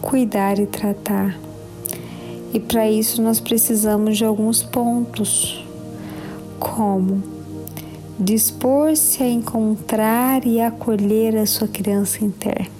cuidar 0.00 0.58
e 0.58 0.66
tratar. 0.66 1.36
E 2.52 2.60
para 2.60 2.90
isso 2.90 3.22
nós 3.22 3.40
precisamos 3.40 4.18
de 4.18 4.24
alguns 4.24 4.62
pontos, 4.62 5.64
como 6.60 7.22
dispor-se 8.18 9.22
a 9.22 9.28
encontrar 9.28 10.46
e 10.46 10.60
acolher 10.60 11.36
a 11.36 11.46
sua 11.46 11.66
criança 11.66 12.22
interna. 12.24 12.70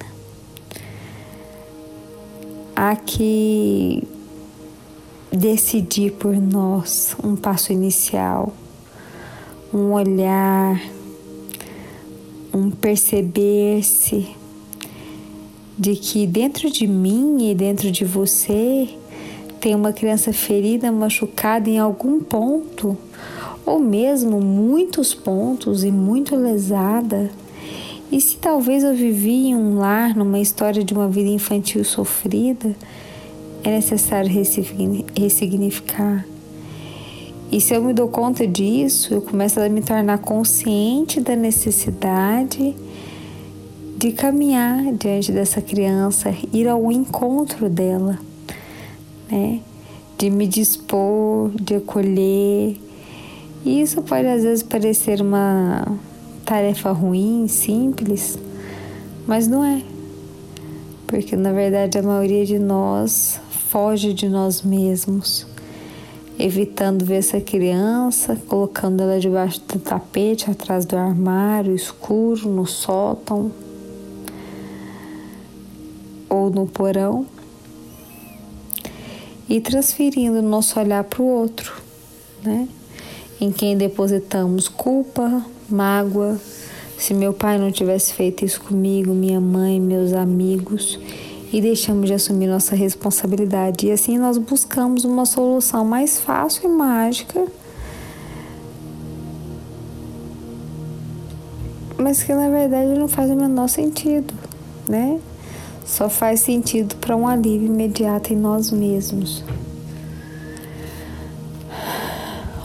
Há 2.76 2.96
que 2.96 4.06
decidir 5.32 6.12
por 6.12 6.36
nós 6.36 7.16
um 7.24 7.34
passo 7.34 7.72
inicial, 7.72 8.52
um 9.72 9.92
olhar, 9.92 10.80
um 12.52 12.70
perceber-se 12.70 14.36
de 15.78 15.96
que 15.96 16.26
dentro 16.26 16.70
de 16.70 16.86
mim 16.86 17.50
e 17.50 17.54
dentro 17.54 17.90
de 17.90 18.04
você 18.04 18.88
tem 19.62 19.76
uma 19.76 19.92
criança 19.92 20.32
ferida, 20.32 20.90
machucada 20.90 21.70
em 21.70 21.78
algum 21.78 22.18
ponto, 22.20 22.98
ou 23.64 23.78
mesmo 23.78 24.40
muitos 24.40 25.14
pontos 25.14 25.84
e 25.84 25.92
muito 25.92 26.34
lesada. 26.34 27.30
E 28.10 28.20
se 28.20 28.38
talvez 28.38 28.82
eu 28.82 28.92
vivi 28.92 29.46
em 29.46 29.54
um 29.54 29.78
lar, 29.78 30.16
numa 30.16 30.40
história 30.40 30.82
de 30.82 30.92
uma 30.92 31.08
vida 31.08 31.30
infantil 31.30 31.84
sofrida, 31.84 32.74
é 33.62 33.70
necessário 33.70 34.28
ressignificar. 35.16 36.26
E 37.52 37.60
se 37.60 37.72
eu 37.72 37.84
me 37.84 37.92
dou 37.92 38.08
conta 38.08 38.44
disso, 38.44 39.14
eu 39.14 39.22
começo 39.22 39.60
a 39.60 39.68
me 39.68 39.80
tornar 39.80 40.18
consciente 40.18 41.20
da 41.20 41.36
necessidade 41.36 42.74
de 43.96 44.10
caminhar 44.10 44.92
diante 44.94 45.30
dessa 45.30 45.62
criança, 45.62 46.34
ir 46.52 46.66
ao 46.66 46.90
encontro 46.90 47.70
dela, 47.70 48.18
né? 49.32 49.60
De 50.18 50.30
me 50.30 50.46
dispor, 50.46 51.50
de 51.60 51.76
acolher. 51.76 52.76
E 53.64 53.80
isso 53.80 54.02
pode 54.02 54.26
às 54.26 54.42
vezes 54.42 54.62
parecer 54.62 55.20
uma 55.20 55.98
tarefa 56.44 56.92
ruim, 56.92 57.48
simples, 57.48 58.38
mas 59.26 59.48
não 59.48 59.64
é. 59.64 59.82
Porque 61.06 61.34
na 61.34 61.52
verdade 61.52 61.98
a 61.98 62.02
maioria 62.02 62.44
de 62.44 62.58
nós 62.58 63.40
foge 63.68 64.12
de 64.12 64.28
nós 64.28 64.62
mesmos 64.62 65.46
evitando 66.38 67.04
ver 67.04 67.16
essa 67.16 67.40
criança, 67.40 68.36
colocando 68.48 69.02
ela 69.02 69.20
debaixo 69.20 69.60
do 69.68 69.78
tapete, 69.78 70.50
atrás 70.50 70.84
do 70.84 70.96
armário 70.96 71.74
escuro, 71.74 72.48
no 72.48 72.66
sótão 72.66 73.52
ou 76.28 76.50
no 76.50 76.66
porão, 76.66 77.26
e 79.48 79.60
transferindo 79.60 80.40
nosso 80.40 80.78
olhar 80.78 81.04
para 81.04 81.22
o 81.22 81.26
outro, 81.26 81.72
né? 82.42 82.68
Em 83.40 83.50
quem 83.50 83.76
depositamos 83.76 84.68
culpa, 84.68 85.44
mágoa. 85.68 86.38
Se 86.96 87.12
meu 87.12 87.32
pai 87.32 87.58
não 87.58 87.72
tivesse 87.72 88.14
feito 88.14 88.44
isso 88.44 88.60
comigo, 88.60 89.12
minha 89.12 89.40
mãe, 89.40 89.80
meus 89.80 90.12
amigos, 90.12 90.98
e 91.52 91.60
deixamos 91.60 92.06
de 92.06 92.14
assumir 92.14 92.46
nossa 92.46 92.76
responsabilidade. 92.76 93.86
E 93.86 93.90
assim 93.90 94.16
nós 94.18 94.38
buscamos 94.38 95.04
uma 95.04 95.26
solução 95.26 95.84
mais 95.84 96.20
fácil 96.20 96.64
e 96.64 96.68
mágica, 96.68 97.44
mas 101.98 102.22
que 102.22 102.32
na 102.32 102.48
verdade 102.48 102.98
não 102.98 103.08
faz 103.08 103.30
o 103.30 103.34
menor 103.34 103.68
sentido, 103.68 104.32
né? 104.88 105.20
Só 105.92 106.08
faz 106.08 106.40
sentido 106.40 106.96
para 106.96 107.14
um 107.14 107.28
alívio 107.28 107.66
imediato 107.66 108.32
em 108.32 108.36
nós 108.36 108.70
mesmos. 108.70 109.44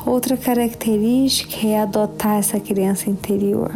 Outra 0.06 0.38
característica 0.38 1.68
é 1.68 1.78
adotar 1.78 2.38
essa 2.38 2.58
criança 2.58 3.10
interior. 3.10 3.76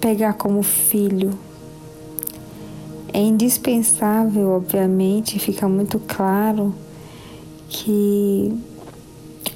Pegar 0.00 0.34
como 0.34 0.62
filho 0.62 1.36
é 3.12 3.18
indispensável, 3.18 4.50
obviamente, 4.50 5.40
fica 5.40 5.68
muito 5.68 5.98
claro 5.98 6.72
que 7.68 8.56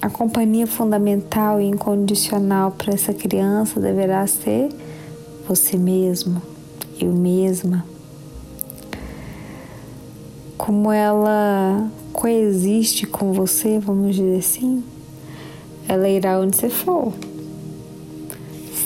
a 0.02 0.10
companhia 0.10 0.66
fundamental 0.66 1.60
e 1.60 1.64
incondicional 1.64 2.72
para 2.72 2.92
essa 2.92 3.14
criança 3.14 3.78
deverá 3.78 4.26
ser 4.26 4.68
você 5.46 5.76
mesmo, 5.76 6.42
eu 7.00 7.12
mesma. 7.12 7.84
Como 10.56 10.90
ela 10.90 11.90
coexiste 12.12 13.06
com 13.06 13.32
você, 13.32 13.78
vamos 13.78 14.16
dizer 14.16 14.38
assim, 14.38 14.82
ela 15.88 16.08
irá 16.08 16.40
onde 16.40 16.56
você 16.56 16.68
for. 16.68 17.12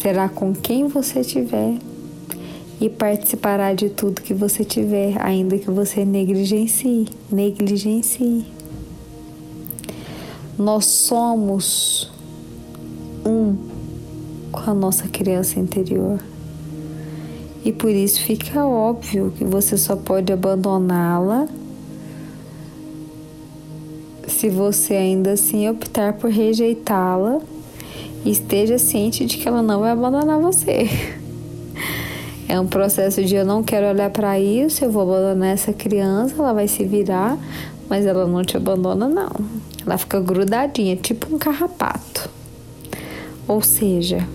Será 0.03 0.29
com 0.29 0.53
quem 0.55 0.89
você 0.89 1.21
estiver 1.21 1.79
e 2.81 2.89
participará 2.89 3.75
de 3.75 3.91
tudo 3.91 4.23
que 4.23 4.33
você 4.33 4.65
tiver, 4.65 5.21
ainda 5.21 5.59
que 5.59 5.71
você 5.71 6.05
negligencie, 6.05 7.09
negligencie. 7.31 8.47
Nós 10.59 10.87
somos 10.87 12.11
um 13.25 13.57
com 14.51 14.71
a 14.71 14.75
nossa 14.75 15.07
criança 15.09 15.61
interior. 15.61 16.19
E 17.71 17.73
por 17.73 17.91
isso 17.91 18.21
fica 18.23 18.67
óbvio 18.67 19.33
que 19.39 19.45
você 19.45 19.79
só 19.79 19.95
pode 19.95 20.33
abandoná-la 20.33 21.47
se 24.27 24.49
você 24.49 24.95
ainda 24.95 25.35
assim 25.35 25.69
optar 25.69 26.15
por 26.15 26.31
rejeitá-la 26.31 27.39
e 28.25 28.33
esteja 28.33 28.77
ciente 28.77 29.25
de 29.25 29.37
que 29.37 29.47
ela 29.47 29.63
não 29.63 29.79
vai 29.79 29.93
abandonar 29.93 30.41
você. 30.41 30.89
É 32.49 32.59
um 32.59 32.67
processo 32.67 33.23
de 33.23 33.37
eu 33.37 33.47
não 33.47 33.63
quero 33.63 33.87
olhar 33.87 34.11
para 34.11 34.37
isso, 34.41 34.85
eu 34.85 34.91
vou 34.91 35.03
abandonar 35.03 35.51
essa 35.51 35.73
criança, 35.73 36.35
ela 36.37 36.53
vai 36.53 36.67
se 36.67 36.85
virar, 36.85 37.39
mas 37.89 38.05
ela 38.05 38.27
não 38.27 38.43
te 38.43 38.57
abandona, 38.57 39.07
não. 39.07 39.31
Ela 39.87 39.97
fica 39.97 40.19
grudadinha, 40.19 40.97
tipo 40.97 41.33
um 41.33 41.39
carrapato. 41.39 42.29
Ou 43.47 43.63
seja, 43.63 44.27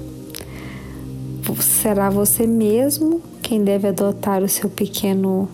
será 1.53 2.09
você 2.09 2.47
mesmo 2.47 3.21
quem 3.41 3.63
deve 3.63 3.87
adotar 3.87 4.41
o 4.41 4.49
seu 4.49 4.69
pequeno 4.69 5.47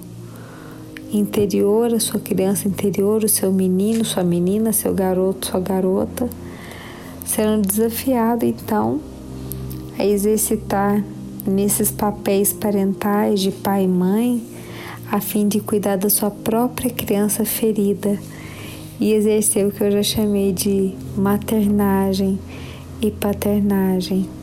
interior, 1.12 1.94
a 1.94 2.00
sua 2.00 2.20
criança 2.20 2.68
interior, 2.68 3.24
o 3.24 3.30
seu 3.30 3.52
menino, 3.52 4.06
sua 4.06 4.24
menina, 4.24 4.72
seu 4.72 4.94
garoto, 4.94 5.48
sua 5.48 5.60
garota, 5.60 6.30
sendo 7.26 7.68
desafiado 7.68 8.46
então 8.46 9.02
a 10.00 10.06
exercitar 10.06 11.04
nesses 11.46 11.92
papéis 11.92 12.54
parentais 12.54 13.40
de 13.42 13.52
pai 13.52 13.84
e 13.84 13.88
mãe, 13.88 14.44
a 15.12 15.20
fim 15.20 15.48
de 15.48 15.60
cuidar 15.60 15.98
da 15.98 16.10
sua 16.10 16.32
própria 16.32 16.90
criança 16.90 17.44
ferida 17.44 18.18
e 19.00 19.12
exercer 19.12 19.68
o 19.68 19.72
que 19.72 19.84
eu 19.84 19.92
já 19.92 20.04
chamei 20.04 20.54
de 20.54 20.94
maternagem 21.18 22.40
e 23.02 23.12
paternagem. 23.12 24.41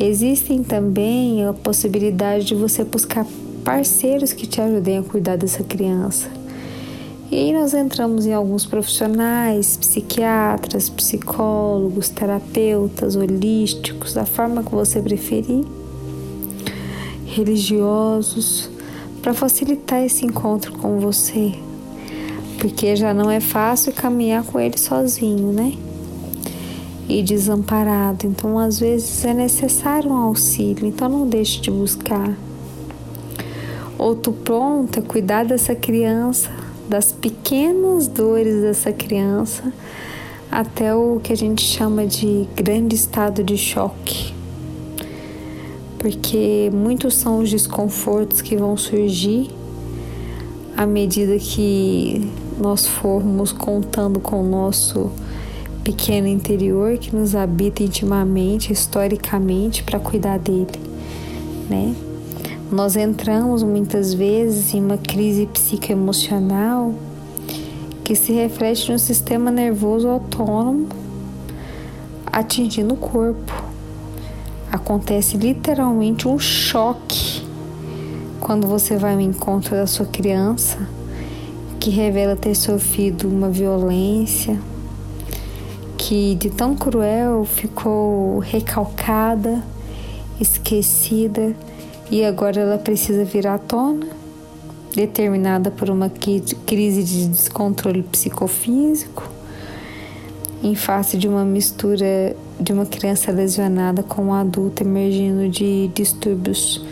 Existem 0.00 0.62
também 0.62 1.46
a 1.46 1.52
possibilidade 1.52 2.46
de 2.46 2.54
você 2.54 2.82
buscar 2.82 3.26
parceiros 3.64 4.32
que 4.32 4.46
te 4.46 4.60
ajudem 4.60 4.98
a 4.98 5.02
cuidar 5.02 5.36
dessa 5.36 5.62
criança. 5.62 6.28
E 7.30 7.36
aí 7.36 7.52
nós 7.52 7.72
entramos 7.72 8.26
em 8.26 8.32
alguns 8.32 8.66
profissionais, 8.66 9.76
psiquiatras, 9.76 10.90
psicólogos, 10.90 12.08
terapeutas, 12.08 13.16
holísticos, 13.16 14.12
da 14.12 14.26
forma 14.26 14.62
que 14.62 14.70
você 14.70 15.00
preferir, 15.00 15.64
religiosos, 17.24 18.68
para 19.22 19.32
facilitar 19.32 20.02
esse 20.02 20.26
encontro 20.26 20.72
com 20.72 20.98
você. 20.98 21.52
Porque 22.58 22.94
já 22.96 23.14
não 23.14 23.30
é 23.30 23.40
fácil 23.40 23.92
caminhar 23.92 24.44
com 24.44 24.60
ele 24.60 24.76
sozinho, 24.76 25.52
né? 25.52 25.72
E 27.14 27.22
desamparado. 27.22 28.26
Então, 28.26 28.58
às 28.58 28.78
vezes 28.78 29.22
é 29.24 29.34
necessário 29.34 30.10
um 30.10 30.16
auxílio, 30.16 30.86
então 30.86 31.08
não 31.10 31.28
deixe 31.28 31.60
de 31.60 31.70
buscar. 31.70 32.34
Outro 33.98 34.32
ponto 34.32 34.98
é 34.98 35.02
cuidar 35.02 35.44
dessa 35.44 35.74
criança 35.74 36.50
das 36.88 37.12
pequenas 37.12 38.08
dores 38.08 38.62
dessa 38.62 38.92
criança 38.92 39.72
até 40.50 40.94
o 40.94 41.20
que 41.22 41.32
a 41.32 41.36
gente 41.36 41.62
chama 41.62 42.06
de 42.06 42.46
grande 42.56 42.94
estado 42.94 43.42
de 43.42 43.56
choque. 43.56 44.34
porque 45.98 46.68
muitos 46.72 47.14
são 47.14 47.38
os 47.38 47.48
desconfortos 47.48 48.42
que 48.42 48.56
vão 48.56 48.76
surgir 48.76 49.48
à 50.76 50.84
medida 50.84 51.38
que 51.38 52.28
nós 52.58 52.88
formos 52.88 53.52
contando 53.52 54.18
com 54.18 54.42
o 54.42 54.44
nosso 54.44 55.12
pequeno 55.82 56.28
interior 56.28 56.96
que 56.96 57.14
nos 57.14 57.34
habita 57.34 57.82
intimamente, 57.82 58.72
historicamente, 58.72 59.82
para 59.82 59.98
cuidar 59.98 60.38
dele, 60.38 60.70
né? 61.68 61.94
Nós 62.70 62.96
entramos 62.96 63.62
muitas 63.62 64.14
vezes 64.14 64.72
em 64.72 64.82
uma 64.82 64.96
crise 64.96 65.46
psicoemocional 65.46 66.94
que 68.02 68.14
se 68.14 68.32
reflete 68.32 68.90
no 68.90 68.98
sistema 68.98 69.50
nervoso 69.50 70.08
autônomo 70.08 70.88
atingindo 72.26 72.94
o 72.94 72.96
corpo. 72.96 73.52
Acontece 74.70 75.36
literalmente 75.36 76.26
um 76.26 76.38
choque 76.38 77.42
quando 78.40 78.66
você 78.66 78.96
vai 78.96 79.14
ao 79.14 79.20
encontro 79.20 79.76
da 79.76 79.86
sua 79.86 80.06
criança 80.06 80.78
que 81.78 81.90
revela 81.90 82.34
ter 82.34 82.54
sofrido 82.54 83.28
uma 83.28 83.50
violência 83.50 84.58
que 86.12 86.34
de 86.34 86.50
tão 86.50 86.76
cruel 86.76 87.42
ficou 87.42 88.38
recalcada, 88.40 89.64
esquecida 90.38 91.56
e 92.10 92.22
agora 92.22 92.60
ela 92.60 92.76
precisa 92.76 93.24
vir 93.24 93.46
à 93.46 93.56
tona, 93.56 94.08
determinada 94.94 95.70
por 95.70 95.88
uma 95.88 96.10
crise 96.10 97.02
de 97.02 97.28
descontrole 97.28 98.02
psicofísico, 98.02 99.26
em 100.62 100.74
face 100.74 101.16
de 101.16 101.26
uma 101.26 101.46
mistura 101.46 102.36
de 102.60 102.74
uma 102.74 102.84
criança 102.84 103.32
lesionada 103.32 104.02
com 104.02 104.24
um 104.26 104.34
adulto 104.34 104.82
emergindo 104.82 105.48
de 105.48 105.88
distúrbios 105.94 106.84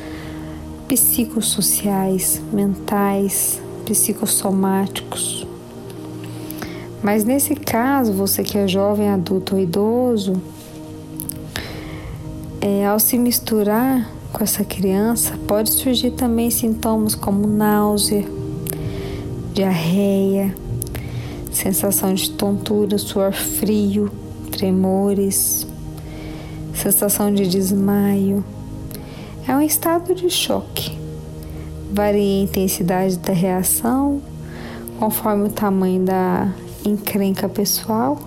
psicossociais, 0.89 2.41
mentais, 2.51 3.61
psicossomáticos. 3.85 5.50
Mas 7.03 7.25
nesse 7.25 7.55
caso, 7.55 8.13
você 8.13 8.43
que 8.43 8.59
é 8.59 8.69
jovem, 8.69 9.09
adulto 9.09 9.55
ou 9.55 9.61
idoso, 9.61 10.41
é, 12.61 12.87
ao 12.87 13.01
se 13.01 13.17
misturar 13.17 14.11
com 14.33 14.45
essa 14.45 14.63
criança, 14.63 15.39
pode 15.47 15.71
surgir 15.71 16.11
também 16.11 16.51
sintomas 16.51 17.15
como 17.15 17.47
náusea, 17.47 18.25
diarreia, 19.55 20.55
sensação 21.51 22.13
de 22.13 22.31
tontura, 22.31 22.99
suor 22.99 23.33
frio, 23.33 24.11
tremores, 24.53 25.67
sensação 26.75 27.33
de 27.33 27.47
desmaio. 27.47 28.45
É 29.49 29.57
um 29.57 29.63
estado 29.63 30.15
de 30.15 30.29
choque. 30.29 30.99
Varia 31.93 32.41
a 32.41 32.45
intensidade 32.45 33.19
da 33.19 33.33
reação 33.33 34.21
conforme 34.99 35.49
o 35.49 35.51
tamanho 35.51 36.05
da 36.05 36.53
encrenca 36.85 37.49
pessoal, 37.49 38.19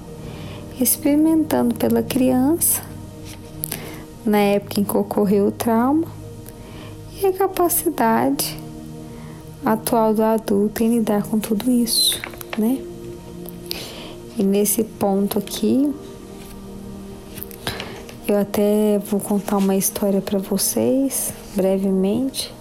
experimentando 0.80 1.76
pela 1.76 2.04
criança 2.04 2.82
na 4.26 4.38
época 4.38 4.80
em 4.80 4.84
que 4.84 4.98
ocorreu 4.98 5.48
o 5.48 5.52
trauma 5.52 6.08
e 7.22 7.26
a 7.26 7.34
capacidade 7.34 8.58
atual 9.66 10.14
do 10.14 10.24
adulto 10.24 10.84
em 10.84 10.96
lidar 10.96 11.24
com 11.24 11.40
tudo 11.40 11.70
isso, 11.72 12.22
né? 12.58 12.82
E 14.38 14.44
nesse 14.44 14.84
ponto 14.84 15.38
aqui, 15.38 15.94
eu 18.28 18.38
até 18.38 19.00
vou 19.00 19.20
contar 19.20 19.58
uma 19.58 19.76
história 19.76 20.22
para 20.22 20.40
vocês 20.40 21.34
brevemente. 21.56 22.54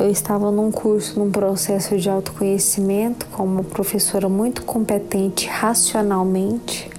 Eu 0.00 0.10
estava 0.10 0.50
num 0.50 0.70
curso, 0.70 1.18
num 1.20 1.30
processo 1.30 1.98
de 1.98 2.08
autoconhecimento, 2.08 3.26
com 3.26 3.44
uma 3.44 3.62
professora 3.62 4.30
muito 4.30 4.62
competente 4.62 5.46
racionalmente, 5.46 6.90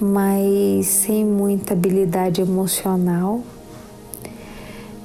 mas 0.00 0.84
sem 0.86 1.24
muita 1.24 1.74
habilidade 1.74 2.40
emocional. 2.40 3.40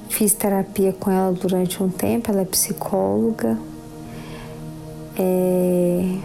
Fiz 0.08 0.34
terapia 0.34 0.92
com 0.92 1.08
ela 1.08 1.30
durante 1.30 1.80
um 1.80 1.88
tempo, 1.88 2.32
ela 2.32 2.40
é 2.40 2.44
psicóloga. 2.44 3.56
É... 5.16 6.16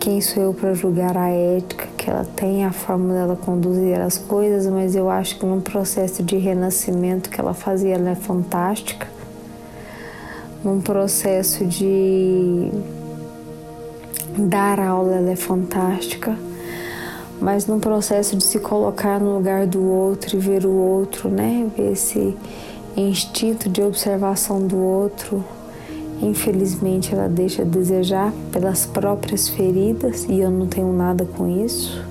Quem 0.00 0.20
sou 0.20 0.42
eu 0.42 0.52
para 0.52 0.74
julgar 0.74 1.16
a 1.16 1.28
ética 1.28 1.86
que 1.96 2.10
ela 2.10 2.24
tem, 2.24 2.64
a 2.64 2.72
forma 2.72 3.14
dela 3.14 3.36
conduzir 3.36 4.00
as 4.00 4.18
coisas, 4.18 4.66
mas 4.66 4.96
eu 4.96 5.08
acho 5.08 5.38
que 5.38 5.46
num 5.46 5.60
processo 5.60 6.24
de 6.24 6.36
renascimento 6.38 7.30
que 7.30 7.40
ela 7.40 7.54
fazia, 7.54 7.94
ela 7.94 8.10
é 8.10 8.14
fantástica. 8.16 9.13
Num 10.64 10.80
processo 10.80 11.66
de 11.66 12.70
dar 14.38 14.80
aula, 14.80 15.16
ela 15.16 15.30
é 15.30 15.36
fantástica 15.36 16.36
mas 17.40 17.66
num 17.66 17.78
processo 17.78 18.36
de 18.36 18.44
se 18.44 18.58
colocar 18.58 19.20
no 19.20 19.34
lugar 19.34 19.66
do 19.66 19.82
outro 19.82 20.36
e 20.36 20.38
ver 20.38 20.64
o 20.64 20.72
outro, 20.72 21.28
né? 21.28 21.70
Ver 21.76 21.92
esse 21.92 22.34
instinto 22.96 23.68
de 23.68 23.82
observação 23.82 24.66
do 24.66 24.78
outro. 24.78 25.44
Infelizmente, 26.22 27.12
ela 27.12 27.28
deixa 27.28 27.62
a 27.62 27.64
desejar 27.64 28.32
pelas 28.52 28.86
próprias 28.86 29.48
feridas 29.48 30.24
e 30.28 30.40
eu 30.40 30.50
não 30.50 30.66
tenho 30.66 30.92
nada 30.92 31.26
com 31.36 31.64
isso. 31.64 32.02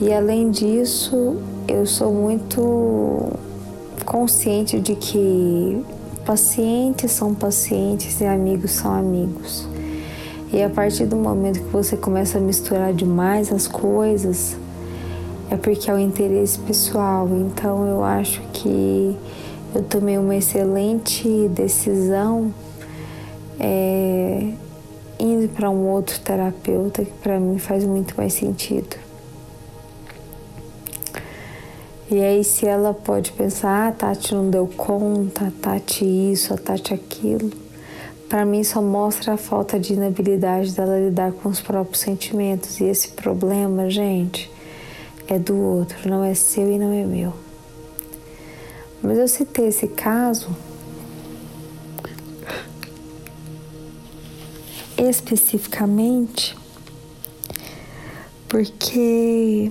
E 0.00 0.12
além 0.12 0.50
disso, 0.50 1.36
eu 1.66 1.84
sou 1.84 2.12
muito 2.14 3.32
consciente 4.04 4.78
de 4.80 4.94
que 4.94 5.84
pacientes 6.26 7.12
são 7.12 7.32
pacientes 7.32 8.20
e 8.20 8.24
amigos 8.24 8.72
são 8.72 8.92
amigos. 8.92 9.66
E 10.52 10.60
a 10.60 10.68
partir 10.68 11.06
do 11.06 11.16
momento 11.16 11.60
que 11.60 11.72
você 11.72 11.96
começa 11.96 12.38
a 12.38 12.40
misturar 12.40 12.92
demais 12.92 13.52
as 13.52 13.68
coisas, 13.68 14.56
é 15.50 15.56
porque 15.56 15.88
é 15.88 15.94
o 15.94 15.98
interesse 15.98 16.58
pessoal. 16.58 17.28
Então 17.30 17.86
eu 17.86 18.02
acho 18.02 18.42
que 18.52 19.16
eu 19.74 19.82
tomei 19.84 20.18
uma 20.18 20.34
excelente 20.34 21.48
decisão 21.48 22.52
é, 23.60 24.52
indo 25.20 25.48
para 25.48 25.70
um 25.70 25.86
outro 25.86 26.18
terapeuta 26.20 27.04
que 27.04 27.12
para 27.22 27.38
mim 27.38 27.58
faz 27.58 27.84
muito 27.84 28.14
mais 28.16 28.32
sentido. 28.32 29.05
E 32.10 32.20
aí, 32.20 32.44
se 32.44 32.66
ela 32.66 32.94
pode 32.94 33.32
pensar, 33.32 33.68
ah, 33.68 33.88
a 33.88 33.92
Tati 33.92 34.34
não 34.34 34.48
deu 34.48 34.66
conta, 34.66 35.48
a 35.48 35.50
Tati 35.50 36.04
isso, 36.04 36.54
a 36.54 36.56
Tati 36.56 36.94
aquilo 36.94 37.66
para 38.28 38.44
mim 38.44 38.64
só 38.64 38.82
mostra 38.82 39.34
a 39.34 39.36
falta 39.36 39.78
de 39.78 39.92
inabilidade 39.92 40.72
dela 40.72 40.98
lidar 40.98 41.32
com 41.32 41.48
os 41.48 41.60
próprios 41.60 42.00
sentimentos. 42.00 42.80
E 42.80 42.84
esse 42.84 43.08
problema, 43.08 43.88
gente, 43.88 44.50
é 45.28 45.38
do 45.38 45.56
outro, 45.56 46.08
não 46.08 46.24
é 46.24 46.34
seu 46.34 46.70
e 46.70 46.78
não 46.78 46.92
é 46.92 47.04
meu. 47.04 47.32
Mas 49.02 49.18
eu 49.18 49.28
citei 49.28 49.68
esse 49.68 49.88
caso 49.88 50.48
especificamente 54.98 56.56
porque 58.48 59.70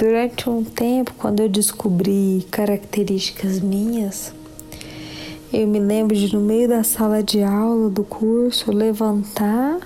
durante 0.00 0.48
um 0.48 0.64
tempo, 0.64 1.12
quando 1.18 1.40
eu 1.40 1.48
descobri 1.48 2.46
características 2.50 3.60
minhas, 3.60 4.32
eu 5.52 5.66
me 5.68 5.78
lembro 5.78 6.16
de, 6.16 6.34
no 6.34 6.40
meio 6.40 6.66
da 6.66 6.82
sala 6.82 7.22
de 7.22 7.42
aula 7.42 7.90
do 7.90 8.02
curso, 8.02 8.72
levantar 8.72 9.78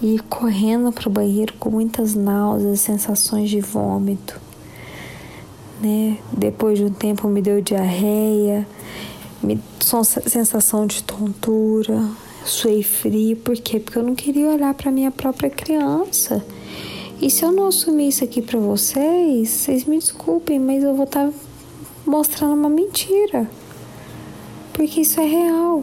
e 0.00 0.14
ir 0.14 0.22
correndo 0.22 0.90
para 0.92 1.10
o 1.10 1.12
banheiro 1.12 1.52
com 1.58 1.68
muitas 1.68 2.14
náuseas, 2.14 2.80
sensações 2.80 3.50
de 3.50 3.60
vômito. 3.60 4.40
Né? 5.82 6.16
Depois 6.32 6.78
de 6.78 6.86
um 6.86 6.90
tempo 6.90 7.28
me 7.28 7.42
deu 7.42 7.60
diarreia, 7.60 8.66
me 9.42 9.60
sensação 9.78 10.86
de 10.86 11.02
tontura, 11.02 12.02
suei 12.46 12.82
frio, 12.82 13.36
por 13.36 13.56
quê? 13.58 13.78
Porque 13.78 13.98
eu 13.98 14.02
não 14.02 14.14
queria 14.14 14.48
olhar 14.48 14.72
para 14.72 14.90
minha 14.90 15.10
própria 15.10 15.50
criança. 15.50 16.42
E 17.20 17.30
se 17.30 17.44
eu 17.44 17.52
não 17.52 17.66
assumir 17.68 18.08
isso 18.08 18.24
aqui 18.24 18.42
para 18.42 18.58
vocês, 18.58 19.48
vocês 19.48 19.84
me 19.84 19.98
desculpem, 19.98 20.58
mas 20.58 20.82
eu 20.82 20.94
vou 20.94 21.04
estar 21.04 21.28
tá 21.28 21.32
mostrando 22.06 22.54
uma 22.54 22.68
mentira 22.68 23.48
porque 24.76 25.00
isso 25.00 25.18
é 25.18 25.24
real. 25.24 25.82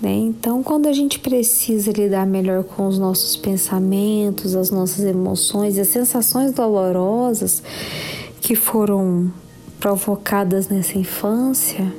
Né? 0.00 0.14
Então, 0.14 0.62
quando 0.62 0.86
a 0.86 0.92
gente 0.92 1.18
precisa 1.18 1.90
lidar 1.90 2.24
melhor 2.26 2.62
com 2.62 2.86
os 2.86 2.96
nossos 2.96 3.36
pensamentos, 3.36 4.54
as 4.54 4.70
nossas 4.70 5.04
emoções, 5.04 5.76
as 5.78 5.88
sensações 5.88 6.52
dolorosas 6.52 7.60
que 8.40 8.54
foram 8.54 9.32
provocadas 9.80 10.68
nessa 10.68 10.96
infância, 10.96 11.92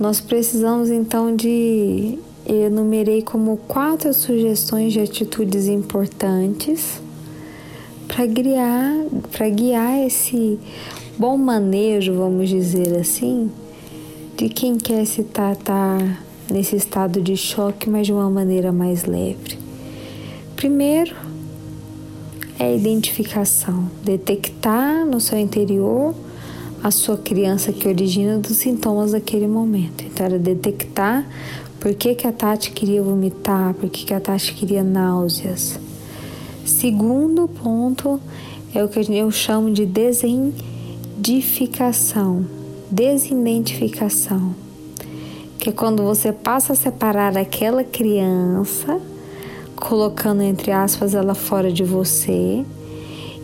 nós 0.00 0.18
precisamos 0.18 0.88
então 0.88 1.36
de. 1.36 2.18
Eu 2.52 2.66
enumerei 2.66 3.22
como 3.22 3.56
quatro 3.56 4.12
sugestões 4.12 4.92
de 4.92 5.00
atitudes 5.00 5.68
importantes 5.68 7.00
para 8.06 8.26
guiar, 8.26 8.92
para 9.30 9.48
guiar 9.48 10.06
esse 10.06 10.58
bom 11.16 11.38
manejo, 11.38 12.12
vamos 12.12 12.50
dizer 12.50 12.94
assim, 13.00 13.50
de 14.36 14.50
quem 14.50 14.76
quer 14.76 15.06
se 15.06 15.22
tratar 15.22 16.22
nesse 16.50 16.76
estado 16.76 17.22
de 17.22 17.38
choque, 17.38 17.88
mas 17.88 18.06
de 18.06 18.12
uma 18.12 18.28
maneira 18.28 18.70
mais 18.70 19.06
leve. 19.06 19.58
Primeiro 20.54 21.16
é 22.58 22.64
a 22.64 22.74
identificação, 22.74 23.90
detectar 24.04 25.06
no 25.06 25.22
seu 25.22 25.38
interior 25.38 26.14
a 26.82 26.90
sua 26.90 27.16
criança 27.16 27.72
que 27.72 27.88
origina 27.88 28.38
dos 28.38 28.56
sintomas 28.56 29.12
daquele 29.12 29.46
momento. 29.46 30.04
Então, 30.04 30.26
era 30.26 30.38
detectar 30.38 31.24
por 31.82 31.92
que, 31.94 32.14
que 32.14 32.26
a 32.28 32.32
Tati 32.32 32.70
queria 32.70 33.02
vomitar, 33.02 33.74
por 33.74 33.90
que, 33.90 34.04
que 34.04 34.14
a 34.14 34.20
Tati 34.20 34.54
queria 34.54 34.84
náuseas. 34.84 35.80
Segundo 36.64 37.48
ponto 37.48 38.20
é 38.72 38.84
o 38.84 38.88
que 38.88 39.00
eu 39.00 39.30
chamo 39.32 39.68
de 39.68 39.84
desidentificação. 39.84 42.46
Desidentificação. 42.88 44.54
Que 45.58 45.70
é 45.70 45.72
quando 45.72 46.04
você 46.04 46.32
passa 46.32 46.74
a 46.74 46.76
separar 46.76 47.36
aquela 47.36 47.82
criança, 47.82 49.00
colocando 49.74 50.40
entre 50.40 50.70
aspas 50.70 51.16
ela 51.16 51.34
fora 51.34 51.72
de 51.72 51.82
você 51.82 52.64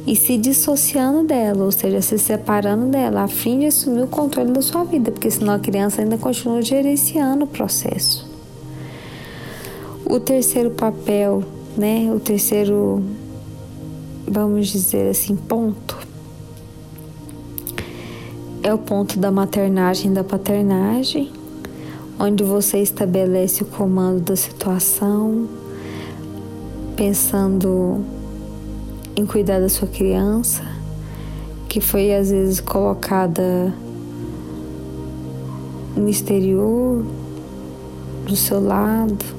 e 0.07 0.15
se 0.15 0.39
dissociando 0.39 1.25
dela, 1.25 1.65
ou 1.65 1.73
seja, 1.73 2.01
se 2.01 2.17
separando 2.17 2.87
dela, 2.87 3.25
a 3.25 3.29
fim 3.29 3.59
de 3.59 3.67
assumir 3.67 4.03
o 4.03 4.07
controle 4.07 4.53
da 4.53 4.63
sua 4.63 4.85
vida, 4.85 5.11
porque 5.11 5.29
senão 5.29 5.55
a 5.55 5.59
criança 5.59 6.03
ainda 6.03 6.17
continua 6.17 6.63
gerenciando 6.63 7.45
o 7.45 7.49
processo. 7.49 8.28
O 10.11 10.19
terceiro 10.19 10.71
papel, 10.71 11.45
né, 11.77 12.11
o 12.11 12.19
terceiro, 12.19 13.03
vamos 14.27 14.69
dizer 14.69 15.11
assim, 15.11 15.37
ponto, 15.37 15.99
é 18.63 18.73
o 18.73 18.79
ponto 18.79 19.19
da 19.19 19.31
maternagem 19.31 20.11
e 20.11 20.15
da 20.15 20.25
paternagem, 20.25 21.31
onde 22.19 22.43
você 22.43 22.79
estabelece 22.79 23.63
o 23.63 23.67
comando 23.67 24.23
da 24.23 24.35
situação, 24.35 25.47
pensando 26.97 28.03
em 29.15 29.27
cuidar 29.27 29.61
da 29.61 29.69
sua 29.69 29.89
criança, 29.89 30.65
que 31.69 31.83
foi 31.83 32.15
às 32.15 32.31
vezes 32.31 32.61
colocada 32.61 33.75
no 35.95 36.09
exterior, 36.09 37.05
do 38.27 38.35
seu 38.35 38.59
lado, 38.59 39.38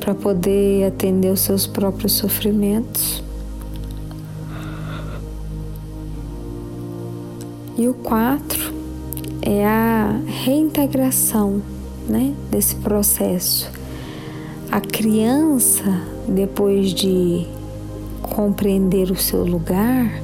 para 0.00 0.14
poder 0.14 0.86
atender 0.86 1.30
os 1.30 1.40
seus 1.40 1.66
próprios 1.66 2.14
sofrimentos. 2.14 3.22
E 7.78 7.86
o 7.86 7.94
quatro 7.94 8.74
é 9.42 9.64
a 9.64 10.18
reintegração 10.26 11.62
né, 12.08 12.34
desse 12.50 12.74
processo. 12.76 13.70
A 14.72 14.80
criança 14.80 16.02
depois 16.30 16.94
de 16.94 17.46
compreender 18.22 19.10
o 19.10 19.16
seu 19.16 19.44
lugar, 19.44 20.22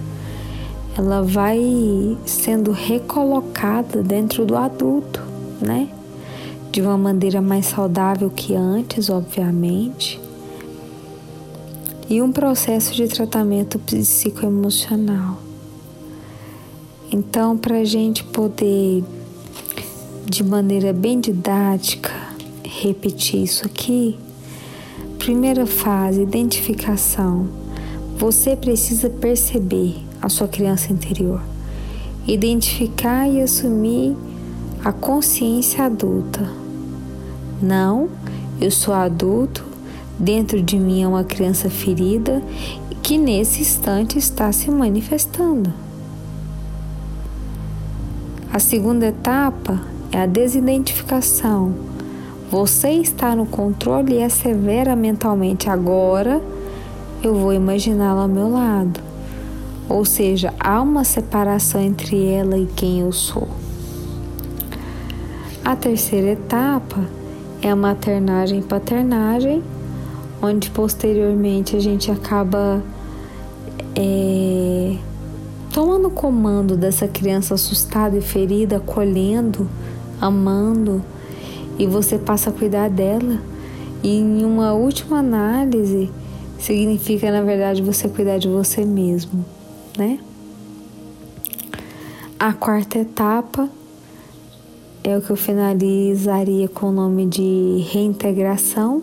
ela 0.96 1.22
vai 1.22 2.16
sendo 2.24 2.70
recolocada 2.70 4.02
dentro 4.02 4.44
do 4.46 4.56
adulto, 4.56 5.22
né? 5.60 5.88
De 6.76 6.82
uma 6.82 6.98
maneira 6.98 7.40
mais 7.40 7.64
saudável 7.64 8.28
que 8.28 8.54
antes, 8.54 9.08
obviamente. 9.08 10.20
E 12.06 12.20
um 12.20 12.30
processo 12.30 12.94
de 12.94 13.08
tratamento 13.08 13.78
psicoemocional. 13.78 15.38
Então, 17.10 17.56
para 17.56 17.78
a 17.78 17.84
gente 17.84 18.22
poder, 18.24 19.02
de 20.26 20.44
maneira 20.44 20.92
bem 20.92 21.18
didática, 21.18 22.12
repetir 22.62 23.42
isso 23.42 23.64
aqui, 23.64 24.18
Primeira 25.18 25.64
fase, 25.64 26.20
identificação. 26.20 27.48
Você 28.18 28.54
precisa 28.54 29.08
perceber 29.08 29.96
a 30.20 30.28
sua 30.28 30.46
criança 30.46 30.92
interior, 30.92 31.40
identificar 32.28 33.26
e 33.26 33.40
assumir 33.40 34.14
a 34.84 34.92
consciência 34.92 35.86
adulta. 35.86 36.65
Não, 37.60 38.08
eu 38.60 38.70
sou 38.70 38.94
adulto, 38.94 39.64
dentro 40.18 40.62
de 40.62 40.78
mim 40.78 41.02
é 41.02 41.08
uma 41.08 41.24
criança 41.24 41.70
ferida 41.70 42.42
que 43.02 43.18
nesse 43.18 43.60
instante 43.60 44.18
está 44.18 44.50
se 44.52 44.70
manifestando. 44.70 45.72
A 48.52 48.58
segunda 48.58 49.06
etapa 49.06 49.80
é 50.10 50.20
a 50.20 50.26
desidentificação 50.26 51.86
você 52.48 52.90
está 52.90 53.34
no 53.34 53.44
controle 53.44 54.14
e 54.14 54.18
é 54.18 54.28
severa 54.28 54.94
mentalmente. 54.94 55.68
Agora 55.68 56.40
eu 57.20 57.34
vou 57.34 57.52
imaginá-la 57.52 58.22
ao 58.22 58.28
meu 58.28 58.48
lado. 58.48 59.00
Ou 59.88 60.04
seja, 60.04 60.54
há 60.60 60.80
uma 60.80 61.02
separação 61.02 61.80
entre 61.80 62.24
ela 62.24 62.56
e 62.56 62.66
quem 62.66 63.00
eu 63.00 63.10
sou. 63.10 63.48
A 65.64 65.74
terceira 65.74 66.28
etapa 66.28 67.00
é 67.62 67.70
a 67.70 67.76
maternagem 67.76 68.60
e 68.60 68.62
paternagem, 68.62 69.62
onde 70.42 70.70
posteriormente 70.70 71.76
a 71.76 71.80
gente 71.80 72.10
acaba 72.10 72.82
é, 73.94 74.96
tomando 75.72 76.10
comando 76.10 76.76
dessa 76.76 77.08
criança 77.08 77.54
assustada 77.54 78.16
e 78.16 78.20
ferida, 78.20 78.76
acolhendo, 78.76 79.68
amando 80.20 81.02
e 81.78 81.86
você 81.86 82.18
passa 82.18 82.50
a 82.50 82.52
cuidar 82.52 82.88
dela. 82.88 83.40
E 84.02 84.18
em 84.18 84.44
uma 84.44 84.72
última 84.72 85.18
análise, 85.18 86.10
significa 86.58 87.30
na 87.30 87.42
verdade 87.42 87.82
você 87.82 88.08
cuidar 88.08 88.38
de 88.38 88.48
você 88.48 88.84
mesmo, 88.84 89.44
né? 89.96 90.18
A 92.38 92.52
quarta 92.52 92.98
etapa 92.98 93.68
é 95.06 95.16
o 95.16 95.22
que 95.22 95.30
eu 95.30 95.36
finalizaria 95.36 96.66
com 96.66 96.88
o 96.88 96.92
nome 96.92 97.26
de 97.26 97.86
reintegração. 97.92 99.00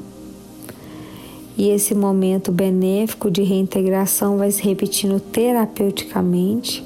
E 1.58 1.70
esse 1.70 1.96
momento 1.96 2.52
benéfico 2.52 3.32
de 3.32 3.42
reintegração 3.42 4.38
vai 4.38 4.52
se 4.52 4.62
repetindo 4.62 5.18
terapeuticamente, 5.22 6.84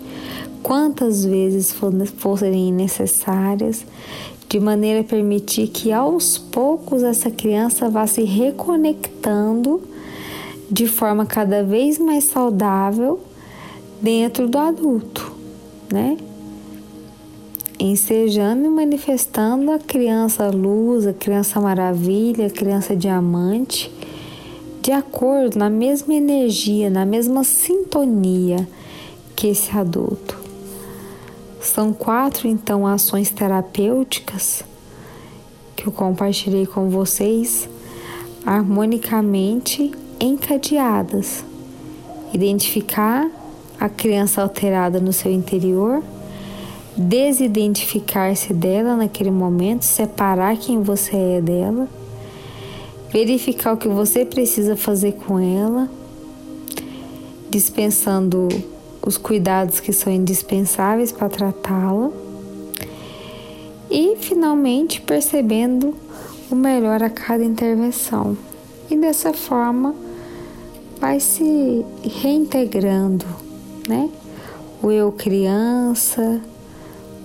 quantas 0.61 1.25
vezes 1.25 1.75
forem 2.17 2.71
necessárias, 2.71 3.83
de 4.47 4.59
maneira 4.59 4.99
a 4.99 5.03
permitir 5.03 5.69
que 5.69 5.91
aos 5.91 6.37
poucos 6.37 7.01
essa 7.01 7.31
criança 7.31 7.89
vá 7.89 8.05
se 8.05 8.23
reconectando 8.23 9.81
de 10.69 10.85
forma 10.85 11.25
cada 11.25 11.63
vez 11.63 11.97
mais 11.97 12.25
saudável 12.25 13.19
dentro 13.99 14.47
do 14.47 14.59
adulto, 14.59 15.31
né? 15.91 16.17
Ensejando 17.79 18.65
e 18.65 18.69
manifestando 18.69 19.71
a 19.71 19.77
criança 19.77 20.49
luz, 20.49 21.05
a 21.05 21.13
criança 21.13 21.61
maravilha, 21.61 22.47
a 22.47 22.49
criança 22.49 22.95
diamante, 22.95 23.91
de 24.81 24.91
acordo 24.91 25.59
na 25.59 25.69
mesma 25.69 26.15
energia, 26.15 26.89
na 26.89 27.05
mesma 27.05 27.43
sintonia 27.43 28.67
que 29.35 29.47
esse 29.47 29.77
adulto. 29.77 30.35
São 31.61 31.93
quatro, 31.93 32.47
então, 32.47 32.87
ações 32.87 33.29
terapêuticas 33.29 34.63
que 35.75 35.85
eu 35.85 35.91
compartilhei 35.91 36.65
com 36.65 36.89
vocês, 36.89 37.69
harmonicamente 38.43 39.91
encadeadas. 40.19 41.43
Identificar 42.33 43.29
a 43.79 43.87
criança 43.87 44.41
alterada 44.41 44.99
no 44.99 45.13
seu 45.13 45.31
interior, 45.31 46.01
desidentificar-se 46.97 48.53
dela 48.53 48.95
naquele 48.95 49.29
momento, 49.29 49.83
separar 49.83 50.57
quem 50.57 50.81
você 50.81 51.15
é 51.15 51.41
dela, 51.41 51.87
verificar 53.11 53.73
o 53.73 53.77
que 53.77 53.87
você 53.87 54.25
precisa 54.25 54.75
fazer 54.75 55.13
com 55.13 55.37
ela, 55.37 55.87
dispensando 57.49 58.47
os 59.05 59.17
cuidados 59.17 59.79
que 59.79 59.93
são 59.93 60.11
indispensáveis 60.11 61.11
para 61.11 61.29
tratá-la 61.29 62.11
e, 63.89 64.17
finalmente, 64.17 64.99
percebendo 64.99 65.95
o 66.49 66.55
melhor 66.55 67.03
a 67.03 67.09
cada 67.09 67.43
intervenção. 67.43 68.37
E 68.89 68.97
dessa 68.97 69.33
forma 69.33 69.95
vai 70.99 71.19
se 71.19 71.85
reintegrando, 72.03 73.25
né? 73.87 74.09
O 74.81 74.91
eu 74.91 75.11
criança, 75.11 76.41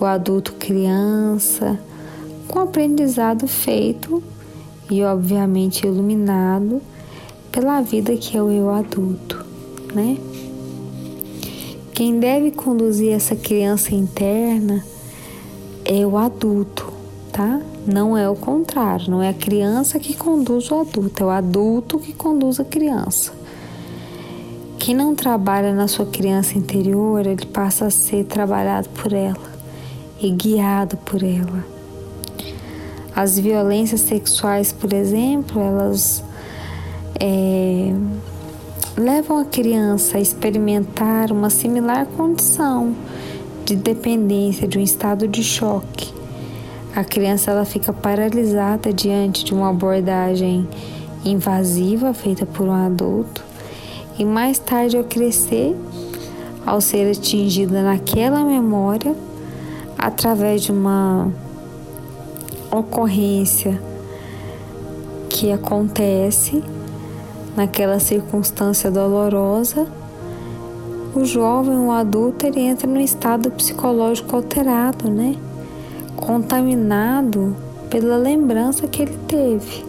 o 0.03 0.07
adulto 0.07 0.55
criança, 0.55 1.79
com 2.49 2.59
aprendizado 2.59 3.47
feito 3.47 4.21
e 4.91 5.03
obviamente 5.03 5.87
iluminado 5.87 6.83
pela 7.53 7.81
vida 7.81 8.17
que 8.17 8.37
é 8.37 8.43
o 8.43 8.51
eu 8.51 8.69
adulto. 8.69 9.45
né? 9.95 10.19
Quem 11.95 12.19
deve 12.19 12.51
conduzir 12.51 13.13
essa 13.13 13.37
criança 13.37 13.95
interna 13.95 14.85
é 15.85 16.05
o 16.05 16.17
adulto, 16.17 16.93
tá? 17.31 17.61
Não 17.87 18.17
é 18.17 18.29
o 18.29 18.35
contrário, 18.35 19.11
não 19.11 19.23
é 19.23 19.29
a 19.29 19.35
criança 19.35 20.01
que 20.01 20.15
conduz 20.15 20.71
o 20.71 20.81
adulto, 20.81 21.23
é 21.23 21.27
o 21.27 21.31
adulto 21.31 21.99
que 22.01 22.13
conduz 22.13 22.59
a 22.59 22.65
criança. 22.65 23.33
Quem 24.79 24.97
não 24.97 25.15
trabalha 25.15 25.73
na 25.73 25.87
sua 25.87 26.07
criança 26.07 26.59
interior, 26.59 27.25
ele 27.25 27.47
passa 27.47 27.87
a 27.87 27.91
ser 27.91 28.25
trabalhado 28.25 28.89
por 28.89 29.13
ela 29.13 29.52
e 30.23 30.31
guiado 30.31 30.97
por 30.99 31.23
ela. 31.23 31.65
As 33.15 33.39
violências 33.39 34.01
sexuais, 34.03 34.73
por 34.73 34.93
exemplo, 34.93 35.61
elas 35.61 36.25
é, 37.21 37.93
levam 38.97 39.39
a 39.41 39.45
criança 39.45 40.17
a 40.17 40.21
experimentar 40.21 41.31
uma 41.33 41.51
similar 41.51 42.07
condição 42.07 42.95
de 43.65 43.77
dependência, 43.77 44.67
de 44.67 44.79
um 44.79 44.81
estado 44.81 45.29
de 45.29 45.43
choque. 45.43 46.13
A 46.95 47.05
criança 47.05 47.51
ela 47.51 47.65
fica 47.65 47.93
paralisada 47.93 48.93
diante 48.93 49.45
de 49.45 49.53
uma 49.53 49.71
abordagem 49.71 50.69
invasiva 51.25 52.15
feita 52.15 52.47
por 52.47 52.67
um 52.67 52.73
adulto 52.73 53.43
e 54.19 54.25
mais 54.25 54.59
tarde 54.59 54.97
ao 54.97 55.05
crescer, 55.05 55.77
ao 56.65 56.81
ser 56.81 57.11
atingida 57.11 57.83
naquela 57.83 58.45
memória 58.45 59.15
através 59.99 60.63
de 60.63 60.73
uma 60.73 61.31
ocorrência 62.71 63.81
que 65.29 65.53
acontece 65.53 66.63
naquela 67.57 67.99
circunstância 67.99 68.91
dolorosa, 68.91 69.87
o 71.15 71.25
jovem, 71.25 71.77
o 71.79 71.91
adulto, 71.91 72.47
ele 72.47 72.61
entra 72.61 72.87
num 72.87 73.01
estado 73.01 73.51
psicológico 73.51 74.35
alterado, 74.35 75.11
né? 75.11 75.37
Contaminado 76.17 77.55
pela 77.91 78.17
lembrança 78.17 78.87
que 78.87 79.03
ele 79.03 79.19
teve. 79.29 79.85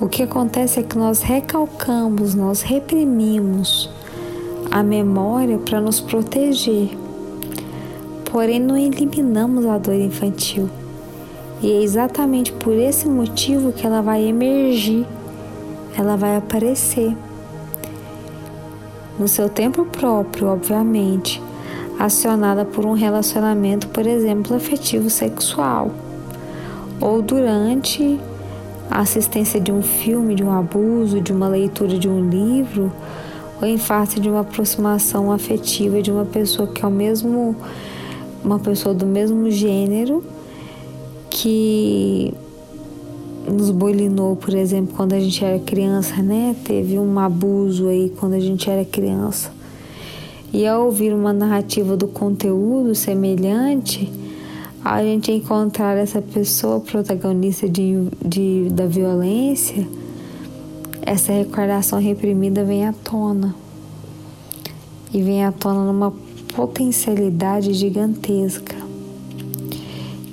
O 0.00 0.08
que 0.08 0.22
acontece 0.22 0.80
é 0.80 0.82
que 0.82 0.98
nós 0.98 1.22
recalcamos, 1.22 2.34
nós 2.34 2.62
reprimimos 2.62 3.90
a 4.70 4.82
memória 4.82 5.58
para 5.58 5.80
nos 5.80 6.00
proteger. 6.00 6.96
Porém, 8.30 8.60
não 8.60 8.76
eliminamos 8.76 9.64
a 9.66 9.78
dor 9.78 9.94
infantil. 9.94 10.68
E 11.62 11.72
é 11.72 11.82
exatamente 11.82 12.52
por 12.52 12.74
esse 12.74 13.08
motivo 13.08 13.72
que 13.72 13.86
ela 13.86 14.00
vai 14.00 14.22
emergir, 14.24 15.06
ela 15.96 16.16
vai 16.16 16.36
aparecer. 16.36 17.16
No 19.18 19.26
seu 19.26 19.48
tempo 19.48 19.84
próprio, 19.84 20.46
obviamente, 20.46 21.42
acionada 21.98 22.64
por 22.64 22.86
um 22.86 22.92
relacionamento, 22.92 23.88
por 23.88 24.06
exemplo, 24.06 24.54
afetivo 24.54 25.10
sexual, 25.10 25.90
ou 27.00 27.20
durante 27.20 28.20
a 28.88 29.00
assistência 29.00 29.60
de 29.60 29.72
um 29.72 29.82
filme, 29.82 30.34
de 30.34 30.44
um 30.44 30.56
abuso, 30.56 31.20
de 31.20 31.32
uma 31.32 31.48
leitura 31.48 31.98
de 31.98 32.08
um 32.08 32.28
livro, 32.28 32.92
ou 33.60 33.66
em 33.66 33.78
face 33.78 34.20
de 34.20 34.28
uma 34.28 34.40
aproximação 34.40 35.32
afetiva 35.32 36.00
de 36.00 36.12
uma 36.12 36.24
pessoa 36.24 36.68
que 36.68 36.84
é 36.84 36.86
o 36.86 36.90
mesmo 36.90 37.56
uma 38.44 38.58
pessoa 38.58 38.94
do 38.94 39.06
mesmo 39.06 39.50
gênero 39.50 40.22
que 41.30 42.32
nos 43.50 43.70
bolinou, 43.70 44.36
por 44.36 44.54
exemplo, 44.54 44.94
quando 44.96 45.14
a 45.14 45.20
gente 45.20 45.44
era 45.44 45.58
criança, 45.58 46.22
né? 46.22 46.54
Teve 46.64 46.98
um 46.98 47.18
abuso 47.18 47.88
aí 47.88 48.12
quando 48.18 48.34
a 48.34 48.40
gente 48.40 48.68
era 48.68 48.84
criança. 48.84 49.50
E 50.52 50.66
ao 50.66 50.86
ouvir 50.86 51.12
uma 51.12 51.32
narrativa 51.32 51.96
do 51.96 52.08
conteúdo 52.08 52.94
semelhante, 52.94 54.10
a 54.84 55.02
gente 55.02 55.30
encontrar 55.30 55.96
essa 55.96 56.22
pessoa 56.22 56.80
protagonista 56.80 57.68
de, 57.68 58.08
de, 58.24 58.68
da 58.70 58.86
violência, 58.86 59.86
essa 61.02 61.32
recordação 61.32 61.98
reprimida 61.98 62.64
vem 62.64 62.86
à 62.86 62.92
tona. 62.92 63.54
E 65.12 65.22
vem 65.22 65.44
à 65.44 65.52
tona 65.52 65.84
numa 65.84 66.12
potencialidade 66.58 67.72
gigantesca. 67.72 68.74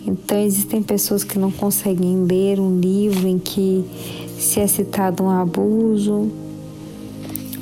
Então, 0.08 0.40
existem 0.40 0.82
pessoas 0.82 1.24
que 1.24 1.38
não 1.38 1.52
conseguem 1.52 2.26
ler 2.26 2.60
um 2.60 2.80
livro 2.80 3.28
em 3.28 3.38
que 3.38 3.86
se 4.40 4.60
é 4.60 4.66
citado 4.66 5.22
um 5.22 5.30
abuso, 5.30 6.32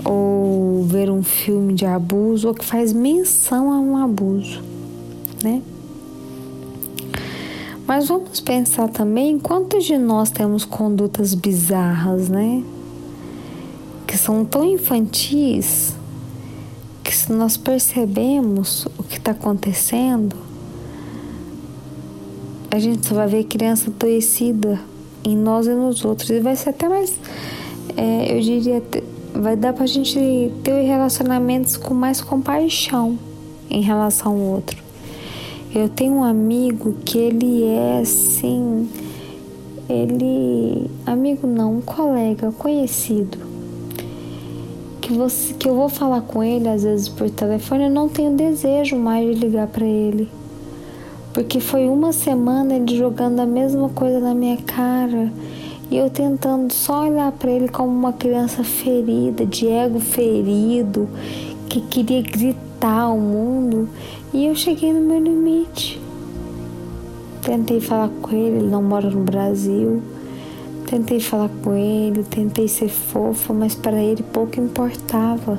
ou 0.05 0.85
ver 0.85 1.11
um 1.11 1.21
filme 1.21 1.73
de 1.73 1.85
abuso, 1.85 2.47
ou 2.47 2.53
que 2.53 2.63
faz 2.63 2.93
menção 2.93 3.69
a 3.69 3.77
um 3.81 3.97
abuso, 3.97 4.61
né? 5.43 5.61
Mas 7.85 8.07
vamos 8.07 8.39
pensar 8.39 8.87
também 8.87 9.37
quantos 9.37 9.83
de 9.83 9.97
nós 9.97 10.31
temos 10.31 10.63
condutas 10.63 11.33
bizarras, 11.33 12.29
né? 12.29 12.63
Que 14.07 14.17
são 14.17 14.45
tão 14.45 14.63
infantis 14.63 15.97
que 17.03 17.15
se 17.15 17.31
nós 17.31 17.57
percebemos 17.57 18.87
o 18.97 19.03
que 19.03 19.17
está 19.17 19.31
acontecendo, 19.31 20.35
a 22.71 22.79
gente 22.79 23.05
só 23.05 23.13
vai 23.13 23.27
ver 23.27 23.43
criança 23.43 23.89
adoecida 23.89 24.79
em 25.23 25.37
nós 25.37 25.67
e 25.67 25.73
nos 25.73 26.03
outros. 26.03 26.29
E 26.29 26.39
vai 26.39 26.55
ser 26.55 26.69
até 26.69 26.87
mais, 26.87 27.13
é, 27.95 28.35
eu 28.35 28.39
diria, 28.39 28.81
vai 29.33 29.55
dar 29.55 29.73
pra 29.73 29.85
gente 29.85 30.51
ter 30.63 30.81
relacionamentos 30.81 31.77
com 31.77 31.93
mais 31.93 32.21
compaixão 32.21 33.19
em 33.69 33.81
relação 33.81 34.31
ao 34.31 34.37
outro. 34.39 34.81
Eu 35.73 35.89
tenho 35.89 36.13
um 36.13 36.23
amigo 36.23 36.95
que 37.03 37.17
ele 37.17 37.63
é 37.63 37.99
assim, 38.01 38.87
ele, 39.89 40.89
amigo 41.05 41.47
não, 41.47 41.77
um 41.77 41.81
colega, 41.81 42.51
conhecido, 42.51 43.37
que 45.03 45.13
você, 45.13 45.53
que 45.53 45.67
eu 45.67 45.75
vou 45.75 45.89
falar 45.89 46.21
com 46.21 46.43
ele 46.43 46.67
às 46.67 46.83
vezes 46.83 47.09
por 47.09 47.29
telefone, 47.29 47.83
eu 47.83 47.89
não 47.89 48.09
tenho 48.09 48.35
desejo 48.35 48.95
mais 48.95 49.27
de 49.27 49.45
ligar 49.45 49.67
para 49.67 49.85
ele 49.85 50.29
porque 51.33 51.59
foi 51.59 51.89
uma 51.89 52.13
semana 52.13 52.75
ele 52.75 52.95
jogando 52.95 53.39
a 53.39 53.45
mesma 53.45 53.89
coisa 53.89 54.19
na 54.19 54.35
minha 54.35 54.57
cara 54.57 55.33
e 55.89 55.97
eu 55.97 56.09
tentando 56.09 56.71
só 56.71 57.07
olhar 57.07 57.31
para 57.31 57.49
ele 57.49 57.67
como 57.67 57.89
uma 57.89 58.13
criança 58.13 58.63
ferida, 58.63 59.45
de 59.45 59.67
ego 59.67 59.99
ferido, 59.99 61.09
que 61.67 61.81
queria 61.81 62.21
gritar 62.21 63.01
ao 63.01 63.17
mundo 63.17 63.89
e 64.31 64.45
eu 64.45 64.55
cheguei 64.55 64.93
no 64.93 65.01
meu 65.01 65.19
limite. 65.19 65.99
Tentei 67.41 67.81
falar 67.81 68.09
com 68.21 68.31
ele, 68.31 68.57
ele 68.57 68.67
não 68.67 68.81
mora 68.81 69.09
no 69.09 69.23
Brasil. 69.23 70.01
Tentei 70.93 71.19
falar 71.19 71.49
com 71.63 71.73
ele, 71.73 72.23
tentei 72.23 72.67
ser 72.67 72.87
fofa, 72.87 73.51
mas 73.51 73.73
para 73.73 73.99
ele 73.99 74.21
pouco 74.21 74.59
importava. 74.59 75.57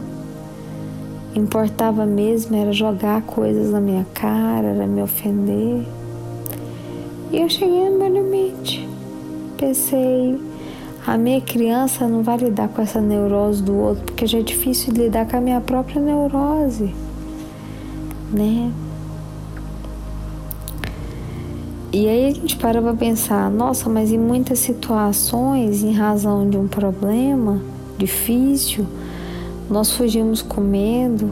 Importava 1.35 2.07
mesmo 2.07 2.55
era 2.55 2.73
jogar 2.73 3.21
coisas 3.23 3.73
na 3.73 3.81
minha 3.81 4.07
cara, 4.15 4.69
era 4.69 4.87
me 4.87 5.03
ofender. 5.03 5.85
E 7.33 7.41
eu 7.41 7.49
cheguei 7.49 7.91
no 7.91 7.99
meu 7.99 8.23
limite. 8.23 8.89
Pensei, 9.59 10.41
a 11.05 11.19
minha 11.19 11.41
criança 11.41 12.07
não 12.07 12.23
vai 12.23 12.37
lidar 12.37 12.69
com 12.69 12.81
essa 12.81 13.01
neurose 13.01 13.61
do 13.61 13.75
outro, 13.77 14.05
porque 14.05 14.29
já 14.29 14.39
é 14.39 14.43
difícil 14.43 14.93
lidar 14.93 15.27
com 15.27 15.37
a 15.37 15.41
minha 15.41 15.61
própria 15.61 16.01
neurose, 16.01 16.95
né? 18.33 18.71
E 21.97 22.09
aí 22.09 22.27
a 22.27 22.35
gente 22.35 22.57
para 22.57 22.83
para 22.83 22.93
pensar, 22.93 23.49
nossa, 23.49 23.89
mas 23.89 24.11
em 24.11 24.19
muitas 24.19 24.59
situações, 24.59 25.85
em 25.85 25.93
razão 25.93 26.51
de 26.51 26.57
um 26.57 26.67
problema 26.67 27.63
difícil, 27.97 28.85
nós 29.71 29.93
fugimos 29.93 30.43
com 30.43 30.61
medo 30.61 31.31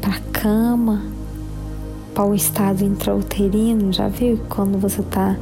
para 0.00 0.14
a 0.14 0.20
cama, 0.32 1.02
para 2.14 2.24
o 2.24 2.34
estado 2.34 2.82
intrauterino. 2.82 3.92
Já 3.92 4.08
viu 4.08 4.40
quando 4.48 4.78
você 4.78 5.02
tá 5.02 5.36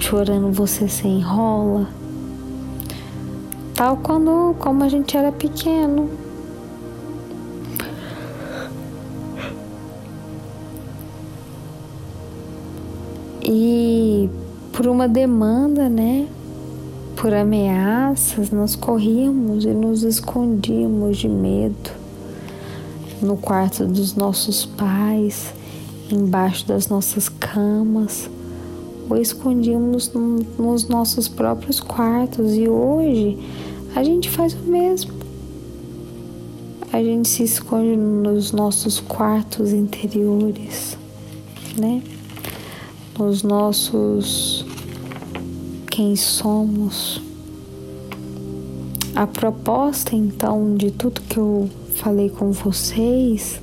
chorando, 0.00 0.50
você 0.50 0.88
se 0.88 1.06
enrola? 1.06 1.86
Tal 3.76 3.98
quando 3.98 4.52
como 4.58 4.82
a 4.82 4.88
gente 4.88 5.16
era 5.16 5.30
pequeno. 5.30 6.10
Por 14.80 14.88
uma 14.88 15.06
demanda, 15.06 15.90
né? 15.90 16.26
por 17.14 17.34
ameaças, 17.34 18.50
nós 18.50 18.74
corríamos 18.74 19.66
e 19.66 19.74
nos 19.74 20.02
escondíamos 20.04 21.18
de 21.18 21.28
medo 21.28 21.90
no 23.20 23.36
quarto 23.36 23.84
dos 23.84 24.14
nossos 24.14 24.64
pais, 24.64 25.52
embaixo 26.10 26.66
das 26.66 26.88
nossas 26.88 27.28
camas, 27.28 28.30
ou 29.10 29.18
escondíamos 29.18 30.10
nos 30.58 30.88
nossos 30.88 31.28
próprios 31.28 31.78
quartos. 31.78 32.54
E 32.54 32.66
hoje 32.66 33.38
a 33.94 34.02
gente 34.02 34.30
faz 34.30 34.54
o 34.54 34.62
mesmo. 34.62 35.12
a 36.90 37.02
gente 37.02 37.28
se 37.28 37.42
esconde 37.42 37.98
nos 37.98 38.50
nossos 38.50 38.98
quartos 38.98 39.74
interiores, 39.74 40.96
né? 41.76 42.02
Nos 43.18 43.42
nossos 43.42 44.69
quem 46.00 46.16
somos. 46.16 47.20
A 49.14 49.26
proposta 49.26 50.16
então 50.16 50.74
de 50.74 50.90
tudo 50.90 51.20
que 51.20 51.36
eu 51.36 51.68
falei 51.96 52.30
com 52.30 52.52
vocês 52.52 53.60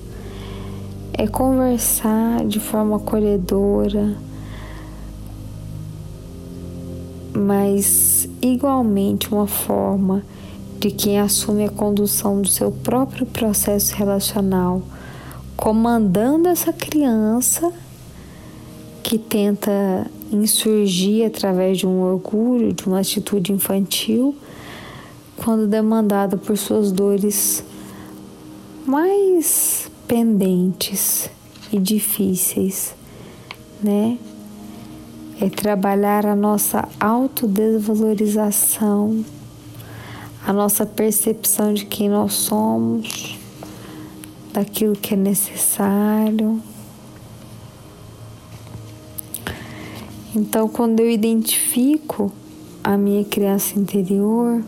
é 1.14 1.26
conversar 1.26 2.46
de 2.46 2.60
forma 2.60 2.98
acolhedora, 2.98 4.16
mas 7.34 8.30
igualmente 8.40 9.34
uma 9.34 9.48
forma 9.48 10.24
de 10.80 10.92
quem 10.92 11.20
assume 11.20 11.66
a 11.66 11.72
condução 11.72 12.40
do 12.40 12.48
seu 12.48 12.72
próprio 12.72 13.26
processo 13.26 13.96
relacional, 13.96 14.84
comandando 15.56 16.48
essa 16.48 16.72
criança 16.72 17.74
que 19.02 19.18
tenta 19.18 20.06
insurgir 20.32 21.26
através 21.26 21.78
de 21.78 21.88
um 21.88 22.02
orgulho, 22.02 22.74
de 22.74 22.88
uma 22.88 23.00
atitude 23.00 23.52
infantil, 23.52 24.36
quando 25.38 25.68
demandada 25.68 26.38
por 26.38 26.58
suas 26.58 26.92
dores 26.92 27.64
mais 28.86 29.90
pendentes 30.08 31.30
e 31.72 31.80
difíceis, 31.80 32.94
né? 33.82 34.18
É 35.40 35.50
trabalhar 35.50 36.26
a 36.26 36.36
nossa 36.36 36.90
autodesvalorização, 37.00 39.24
a 40.46 40.52
nossa 40.52 40.86
percepção 40.86 41.74
de 41.74 41.86
quem 41.86 42.10
nós 42.10 42.34
somos, 42.34 43.38
daquilo 44.52 44.96
que 44.96 45.14
é 45.14 45.18
necessário. 45.18 46.62
Então, 50.36 50.68
quando 50.68 51.00
eu 51.00 51.10
identifico 51.10 52.32
a 52.84 52.98
minha 52.98 53.24
criança 53.24 53.80
interior, 53.80 54.62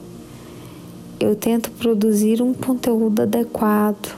eu 1.20 1.36
tento 1.36 1.70
produzir 1.72 2.42
um 2.42 2.54
conteúdo 2.54 3.22
adequado. 3.22 4.18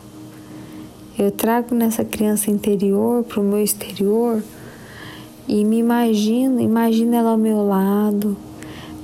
Eu 1.17 1.31
trago 1.31 1.73
nessa 1.73 2.05
criança 2.05 2.51
interior 2.51 3.23
para 3.23 3.41
o 3.41 3.43
meu 3.43 3.61
exterior 3.61 4.41
e 5.47 5.65
me 5.65 5.79
imagino, 5.79 6.59
imagino 6.59 7.15
ela 7.15 7.31
ao 7.31 7.37
meu 7.37 7.65
lado. 7.65 8.37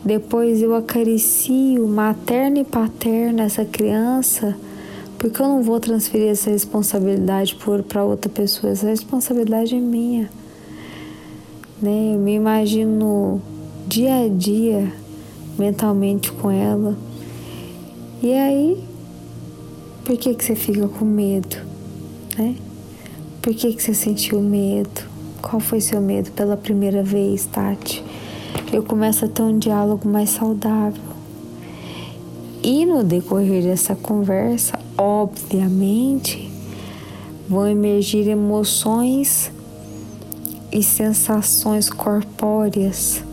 Depois 0.05 0.61
eu 0.61 0.75
acaricio 0.75 1.87
materna 1.87 2.59
e 2.59 2.63
paterna 2.63 3.43
essa 3.43 3.65
criança, 3.65 4.55
porque 5.17 5.41
eu 5.41 5.47
não 5.47 5.63
vou 5.63 5.79
transferir 5.79 6.29
essa 6.29 6.51
responsabilidade 6.51 7.57
para 7.87 8.03
outra 8.03 8.29
pessoa, 8.29 8.71
essa 8.71 8.87
responsabilidade 8.87 9.75
é 9.75 9.79
minha. 9.79 10.29
Né? 11.81 12.13
Eu 12.15 12.19
me 12.19 12.33
imagino 12.33 13.41
dia 13.87 14.25
a 14.25 14.27
dia 14.27 14.91
mentalmente 15.57 16.31
com 16.31 16.51
ela 16.51 16.97
e 18.21 18.33
aí, 18.33 18.83
por 20.03 20.17
que, 20.17 20.33
que 20.33 20.43
você 20.43 20.55
fica 20.55 20.87
com 20.87 21.05
medo? 21.05 21.55
Né? 22.35 22.55
Por 23.39 23.53
que, 23.53 23.73
que 23.73 23.83
você 23.83 23.93
sentiu 23.93 24.41
medo? 24.41 25.01
Qual 25.39 25.59
foi 25.59 25.79
seu 25.79 26.01
medo 26.01 26.31
pela 26.31 26.57
primeira 26.57 27.03
vez, 27.03 27.45
Tati? 27.45 28.03
Eu 28.73 28.81
começo 28.81 29.23
a 29.23 29.27
ter 29.27 29.43
um 29.43 29.59
diálogo 29.59 30.09
mais 30.09 30.31
saudável. 30.31 31.03
E 32.63 32.87
no 32.87 33.03
decorrer 33.03 33.61
dessa 33.61 33.95
conversa, 33.95 34.79
obviamente, 34.97 36.51
vão 37.47 37.67
emergir 37.67 38.27
emoções 38.27 39.51
e 40.71 40.83
sensações 40.83 41.89
corpóreas, 41.89 43.23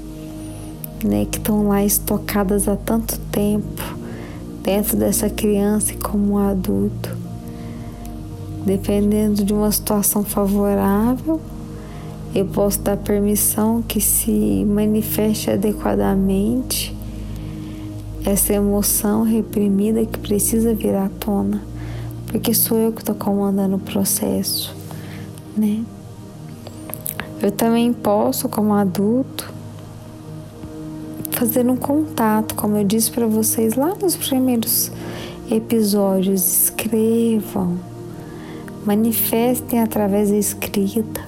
né, 1.02 1.26
que 1.30 1.38
estão 1.38 1.68
lá 1.68 1.84
estocadas 1.84 2.68
há 2.68 2.76
tanto 2.76 3.18
tempo 3.30 3.82
dentro 4.62 4.96
dessa 4.96 5.28
criança 5.28 5.92
e 5.92 5.96
como 5.96 6.34
um 6.34 6.38
adulto. 6.38 7.16
Dependendo 8.64 9.44
de 9.44 9.52
uma 9.52 9.70
situação 9.70 10.24
favorável, 10.24 11.40
eu 12.34 12.46
posso 12.46 12.80
dar 12.80 12.96
permissão 12.96 13.82
que 13.82 14.00
se 14.00 14.64
manifeste 14.64 15.50
adequadamente 15.50 16.96
essa 18.24 18.54
emoção 18.54 19.22
reprimida 19.22 20.04
que 20.06 20.18
precisa 20.18 20.74
vir 20.74 20.94
à 20.94 21.10
tona, 21.20 21.62
porque 22.26 22.54
sou 22.54 22.78
eu 22.78 22.90
que 22.90 23.02
estou 23.02 23.14
comandando 23.14 23.76
o 23.76 23.78
processo, 23.78 24.74
né? 25.54 25.84
Eu 27.44 27.52
também 27.52 27.92
posso, 27.92 28.48
como 28.48 28.72
adulto, 28.72 29.52
fazer 31.32 31.68
um 31.68 31.76
contato, 31.76 32.54
como 32.54 32.78
eu 32.78 32.84
disse 32.84 33.10
para 33.10 33.26
vocês 33.26 33.74
lá 33.74 33.94
nos 34.00 34.16
primeiros 34.16 34.90
episódios. 35.50 36.40
Escrevam, 36.40 37.78
manifestem 38.86 39.82
através 39.82 40.30
da 40.30 40.38
escrita. 40.38 41.20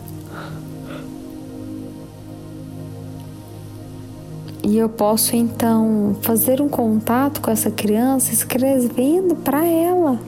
E 4.64 4.78
eu 4.78 4.88
posso 4.88 5.36
então 5.36 6.16
fazer 6.22 6.62
um 6.62 6.68
contato 6.70 7.42
com 7.42 7.50
essa 7.50 7.70
criança 7.70 8.32
escrevendo 8.32 9.36
para 9.36 9.62
ela. 9.66 10.18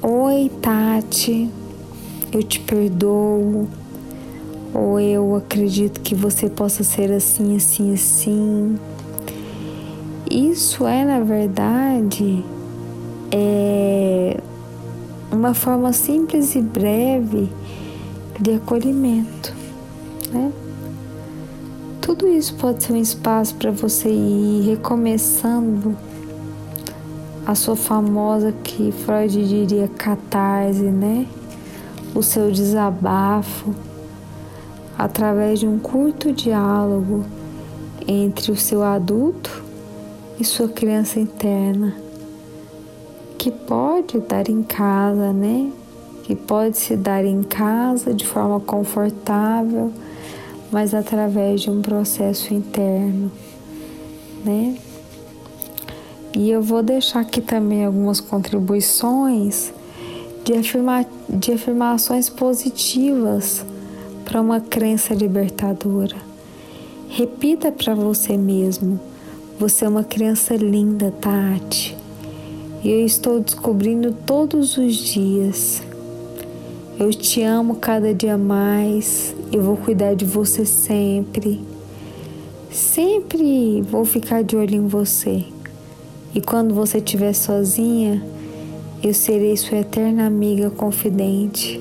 Oi, 0.00 0.48
Tati, 0.62 1.50
eu 2.34 2.42
te 2.42 2.58
perdoo 2.60 3.68
ou 4.74 4.98
eu 4.98 5.36
acredito 5.36 6.00
que 6.00 6.16
você 6.16 6.50
possa 6.50 6.82
ser 6.82 7.12
assim, 7.12 7.56
assim, 7.56 7.94
assim. 7.94 8.78
Isso 10.28 10.84
é, 10.84 11.04
na 11.04 11.20
verdade, 11.20 12.44
é 13.30 14.36
uma 15.30 15.54
forma 15.54 15.92
simples 15.92 16.56
e 16.56 16.60
breve 16.60 17.48
de 18.40 18.54
acolhimento, 18.54 19.54
né? 20.32 20.50
Tudo 22.00 22.26
isso 22.26 22.54
pode 22.56 22.82
ser 22.82 22.94
um 22.94 23.00
espaço 23.00 23.54
para 23.54 23.70
você 23.70 24.08
ir 24.08 24.62
recomeçando 24.66 25.96
a 27.46 27.54
sua 27.54 27.76
famosa 27.76 28.52
que 28.64 28.90
Freud 28.90 29.46
diria 29.46 29.88
catarse, 29.88 30.82
né? 30.82 31.26
O 32.14 32.22
seu 32.22 32.50
desabafo 32.50 33.74
através 34.96 35.58
de 35.58 35.66
um 35.66 35.78
curto 35.78 36.32
diálogo 36.32 37.24
entre 38.06 38.52
o 38.52 38.56
seu 38.56 38.82
adulto 38.82 39.62
e 40.38 40.44
sua 40.44 40.68
criança 40.68 41.18
interna, 41.18 41.94
que 43.38 43.50
pode 43.50 44.18
dar 44.20 44.48
em 44.48 44.62
casa, 44.62 45.32
né? 45.32 45.70
Que 46.22 46.34
pode 46.34 46.78
se 46.78 46.96
dar 46.96 47.24
em 47.24 47.42
casa 47.42 48.14
de 48.14 48.26
forma 48.26 48.58
confortável, 48.60 49.92
mas 50.72 50.94
através 50.94 51.60
de 51.60 51.70
um 51.70 51.82
processo 51.82 52.54
interno, 52.54 53.30
né? 54.44 54.76
E 56.36 56.50
eu 56.50 56.62
vou 56.62 56.82
deixar 56.82 57.20
aqui 57.20 57.40
também 57.40 57.84
algumas 57.84 58.20
contribuições 58.20 59.72
de, 60.44 60.52
afirma, 60.52 61.06
de 61.28 61.52
afirmações 61.52 62.28
positivas 62.28 63.64
para 64.24 64.40
uma 64.40 64.60
crença 64.60 65.14
libertadora. 65.14 66.16
Repita 67.08 67.72
para 67.72 67.94
você 67.94 68.36
mesmo: 68.36 69.00
você 69.58 69.84
é 69.84 69.88
uma 69.88 70.04
criança 70.04 70.54
linda, 70.54 71.12
Tati. 71.20 71.96
Eu 72.84 73.04
estou 73.06 73.40
descobrindo 73.40 74.12
todos 74.12 74.76
os 74.76 74.94
dias. 74.94 75.82
Eu 76.98 77.10
te 77.10 77.42
amo 77.42 77.76
cada 77.76 78.12
dia 78.12 78.36
mais. 78.36 79.34
Eu 79.50 79.62
vou 79.62 79.76
cuidar 79.76 80.14
de 80.14 80.24
você 80.24 80.66
sempre. 80.66 81.60
Sempre 82.70 83.80
vou 83.82 84.04
ficar 84.04 84.42
de 84.42 84.56
olho 84.56 84.74
em 84.74 84.86
você. 84.86 85.44
E 86.34 86.40
quando 86.40 86.74
você 86.74 86.98
estiver 86.98 87.32
sozinha, 87.32 88.22
eu 89.04 89.12
serei 89.12 89.54
sua 89.54 89.80
eterna 89.80 90.26
amiga 90.26 90.70
confidente 90.70 91.78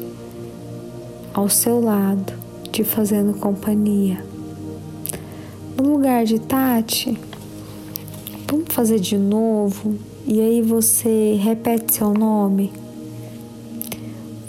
ao 1.34 1.48
seu 1.48 1.80
lado, 1.80 2.34
te 2.70 2.84
fazendo 2.84 3.40
companhia. 3.40 4.22
No 5.78 5.94
lugar 5.94 6.26
de 6.26 6.38
Tati, 6.38 7.18
vamos 8.46 8.66
fazer 8.74 9.00
de 9.00 9.18
novo 9.18 9.96
e 10.28 10.42
aí 10.42 10.62
você 10.62 11.40
repete 11.42 11.96
seu 11.96 12.14
nome. 12.14 12.74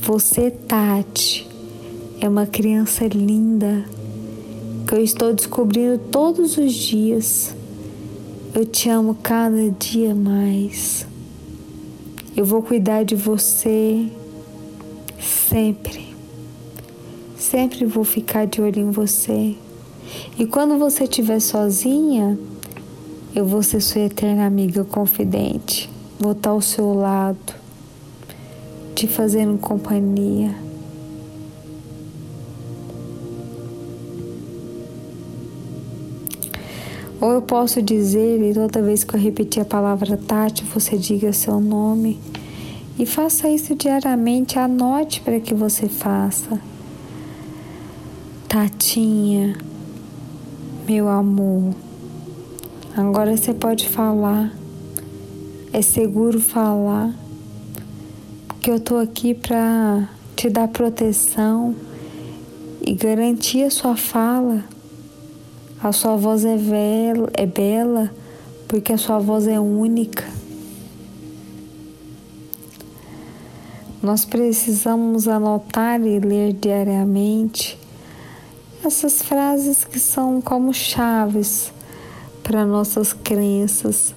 Você, 0.03 0.51
Tati, 0.51 1.49
é 2.21 2.29
uma 2.29 2.45
criança 2.45 3.07
linda 3.07 3.85
que 4.85 4.97
eu 4.97 5.01
estou 5.01 5.33
descobrindo 5.33 5.97
todos 6.11 6.59
os 6.59 6.75
dias. 6.75 7.55
Eu 8.53 8.67
te 8.67 8.89
amo 8.89 9.17
cada 9.23 9.71
dia 9.71 10.13
mais. 10.13 11.07
Eu 12.37 12.45
vou 12.45 12.63
cuidar 12.63 13.05
de 13.05 13.15
você 13.15 14.09
sempre. 15.21 16.15
Sempre 17.37 17.85
vou 17.85 18.03
ficar 18.03 18.45
de 18.45 18.61
olho 18.61 18.81
em 18.81 18.91
você. 18.91 19.55
E 20.37 20.45
quando 20.45 20.77
você 20.77 21.05
estiver 21.05 21.39
sozinha, 21.39 22.37
eu 23.37 23.45
vou 23.45 23.63
ser 23.63 23.81
sua 23.81 24.03
eterna 24.03 24.47
amiga 24.47 24.85
confidente. 24.85 25.89
Vou 26.19 26.33
estar 26.33 26.51
ao 26.51 26.61
seu 26.61 26.93
lado, 26.93 27.55
te 28.97 29.07
fazendo 29.07 29.57
companhia. 29.57 30.64
Ou 37.25 37.33
eu 37.33 37.41
posso 37.41 37.81
dizer, 37.81 38.43
e 38.43 38.53
toda 38.53 38.83
vez 38.83 39.03
que 39.03 39.17
eu 39.17 39.19
repetir 39.19 39.63
a 39.63 39.65
palavra 39.65 40.15
Tati, 40.15 40.63
você 40.63 40.99
diga 40.99 41.33
seu 41.33 41.59
nome. 41.59 42.21
E 42.99 43.07
faça 43.07 43.49
isso 43.49 43.75
diariamente, 43.75 44.59
anote 44.59 45.23
para 45.23 45.41
que 45.41 45.55
você 45.55 45.89
faça. 45.89 46.61
Tatinha, 48.47 49.57
meu 50.87 51.09
amor, 51.09 51.73
agora 52.95 53.35
você 53.35 53.55
pode 53.55 53.89
falar. 53.89 54.53
É 55.73 55.81
seguro 55.81 56.39
falar, 56.39 57.11
porque 58.49 58.71
eu 58.71 58.79
tô 58.79 58.99
aqui 58.99 59.33
para 59.33 60.11
te 60.37 60.51
dar 60.51 60.69
proteção 60.69 61.75
e 62.87 62.93
garantir 62.93 63.63
a 63.63 63.71
sua 63.71 63.97
fala 63.97 64.74
a 65.89 65.93
sua 65.93 66.17
voz 66.17 66.45
é, 66.45 66.57
vela, 66.57 67.29
é 67.35 67.45
bela 67.45 68.11
porque 68.67 68.93
a 68.93 68.99
sua 68.99 69.19
voz 69.19 69.47
é 69.47 69.61
única. 69.61 70.25
Nós 74.03 74.25
precisamos 74.25 75.29
anotar 75.29 76.01
e 76.01 76.19
ler 76.19 76.55
diariamente 76.55 77.79
essas 78.85 79.23
frases 79.23 79.85
que 79.85 79.99
são 80.01 80.41
como 80.41 80.73
chaves 80.73 81.73
para 82.43 82.65
nossas 82.65 83.13
crenças 83.13 84.15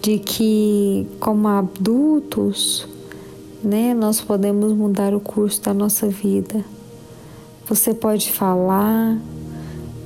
de 0.00 0.18
que 0.18 1.06
como 1.18 1.46
adultos, 1.48 2.88
né, 3.62 3.92
nós 3.92 4.20
podemos 4.20 4.72
mudar 4.72 5.14
o 5.14 5.20
curso 5.20 5.62
da 5.62 5.74
nossa 5.74 6.08
vida. 6.08 6.64
Você 7.68 7.92
pode 7.92 8.32
falar, 8.32 9.18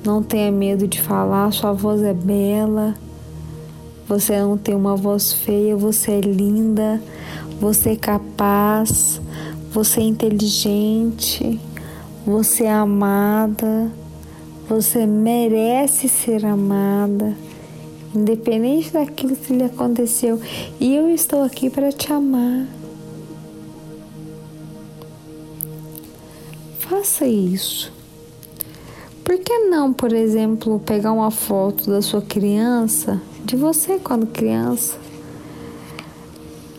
não 0.05 0.23
tenha 0.23 0.53
medo 0.53 0.87
de 0.87 1.01
falar, 1.01 1.51
sua 1.51 1.73
voz 1.73 2.03
é 2.03 2.13
bela. 2.13 2.95
Você 4.07 4.39
não 4.39 4.59
tem 4.59 4.75
uma 4.75 4.95
voz 4.95 5.33
feia, 5.33 5.75
você 5.75 6.13
é 6.13 6.21
linda, 6.21 7.01
você 7.59 7.93
é 7.93 7.97
capaz, 7.97 9.19
você 9.73 10.01
é 10.01 10.05
inteligente, 10.05 11.59
você 12.27 12.65
é 12.65 12.73
amada, 12.73 13.91
você 14.69 15.07
merece 15.07 16.07
ser 16.07 16.45
amada, 16.45 17.35
independente 18.15 18.93
daquilo 18.93 19.35
que 19.35 19.55
lhe 19.55 19.65
aconteceu. 19.65 20.39
E 20.79 20.95
eu 20.95 21.09
estou 21.09 21.43
aqui 21.43 21.71
para 21.71 21.91
te 21.91 22.13
amar. 22.13 22.67
Faça 26.79 27.27
isso. 27.27 27.94
Por 29.25 29.39
que 29.39 29.59
não, 29.71 29.91
por 29.91 30.13
exemplo, 30.13 30.79
pegar 30.81 31.11
uma 31.11 31.31
foto 31.31 31.91
da 31.91 32.03
sua 32.03 32.21
criança, 32.21 33.19
de 33.43 33.57
você 33.57 33.99
quando 33.99 34.27
criança, 34.27 34.99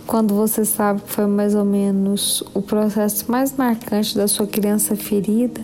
quando 0.05 0.35
você 0.35 0.63
sabe 0.63 1.01
que 1.01 1.11
foi 1.11 1.25
mais 1.25 1.55
ou 1.55 1.65
menos 1.65 2.43
o 2.53 2.61
processo 2.61 3.29
mais 3.31 3.57
marcante 3.57 4.15
da 4.15 4.27
sua 4.27 4.45
criança 4.45 4.95
ferida, 4.95 5.59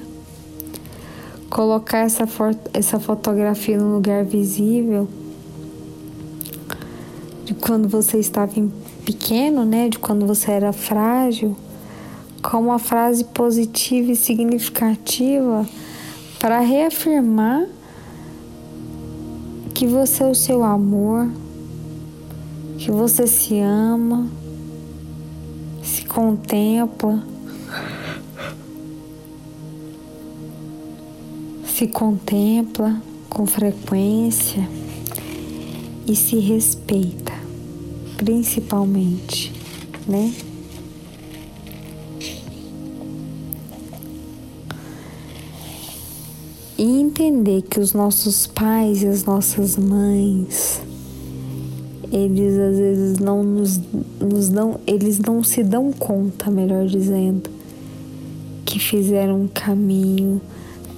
colocar 1.51 1.99
essa, 1.99 2.27
essa 2.73 2.99
fotografia 2.99 3.77
no 3.77 3.93
lugar 3.93 4.25
visível? 4.25 5.07
De 7.45 7.53
quando 7.53 7.87
você 7.87 8.17
estava 8.17 8.51
pequeno, 9.05 9.65
né, 9.65 9.87
de 9.87 9.99
quando 9.99 10.25
você 10.25 10.49
era 10.49 10.73
frágil, 10.73 11.55
com 12.41 12.57
uma 12.57 12.79
frase 12.79 13.23
positiva 13.23 14.11
e 14.11 14.15
significativa 14.15 15.63
para 16.41 16.59
reafirmar 16.59 17.67
que 19.75 19.85
você 19.85 20.23
é 20.23 20.25
o 20.25 20.33
seu 20.33 20.63
amor, 20.63 21.29
que 22.79 22.89
você 22.89 23.27
se 23.27 23.59
ama, 23.59 24.27
se 25.83 26.03
contempla, 26.05 27.23
se 31.63 31.85
contempla 31.85 32.99
com 33.29 33.45
frequência 33.45 34.67
e 36.07 36.15
se 36.15 36.39
respeita, 36.39 37.33
principalmente, 38.17 39.53
né? 40.07 40.33
E 46.81 46.99
entender 46.99 47.61
que 47.61 47.79
os 47.79 47.93
nossos 47.93 48.47
pais 48.47 49.03
e 49.03 49.07
as 49.07 49.23
nossas 49.23 49.77
mães 49.77 50.81
eles 52.11 52.57
às 52.57 52.75
vezes 52.75 53.19
não 53.19 53.43
nos, 53.43 53.79
nos 54.19 54.49
dão, 54.49 54.79
eles 54.87 55.19
não 55.19 55.43
se 55.43 55.63
dão 55.63 55.93
conta, 55.93 56.49
melhor 56.49 56.87
dizendo, 56.87 57.51
que 58.65 58.79
fizeram 58.79 59.43
um 59.43 59.47
caminho 59.47 60.41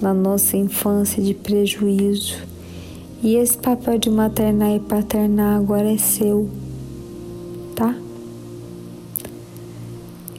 na 0.02 0.14
nossa 0.14 0.56
infância 0.56 1.22
de 1.22 1.34
prejuízo. 1.34 2.38
E 3.22 3.36
esse 3.36 3.58
papel 3.58 4.00
de 4.00 4.10
maternar 4.10 4.74
e 4.74 4.80
paternar 4.80 5.60
agora 5.60 5.92
é 5.92 5.98
seu, 5.98 6.50
tá? 7.76 7.94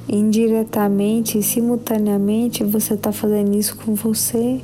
Indiretamente 0.09 1.37
e 1.37 1.43
simultaneamente 1.43 2.65
você 2.65 2.95
está 2.95 3.13
fazendo 3.13 3.55
isso 3.55 3.77
com 3.77 3.95
você 3.95 4.59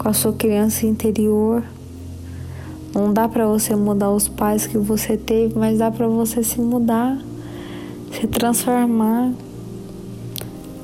com 0.00 0.08
a 0.08 0.14
sua 0.14 0.32
criança 0.32 0.86
interior. 0.86 1.62
Não 2.94 3.12
dá 3.12 3.28
para 3.28 3.46
você 3.46 3.76
mudar 3.76 4.10
os 4.10 4.28
pais 4.28 4.66
que 4.66 4.78
você 4.78 5.14
teve, 5.14 5.58
mas 5.58 5.78
dá 5.78 5.90
para 5.90 6.08
você 6.08 6.42
se 6.42 6.58
mudar, 6.58 7.18
se 8.10 8.26
transformar. 8.26 9.30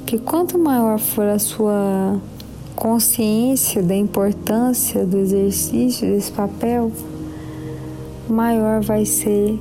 Que 0.05 0.19
quanto 0.19 0.59
maior 0.59 0.99
for 0.99 1.25
a 1.25 1.39
sua 1.39 2.21
consciência 2.77 3.83
da 3.83 3.97
importância 3.97 5.07
do 5.07 5.17
exercício 5.17 6.07
desse 6.07 6.31
papel, 6.31 6.93
maior 8.29 8.83
vai 8.83 9.07
ser 9.07 9.59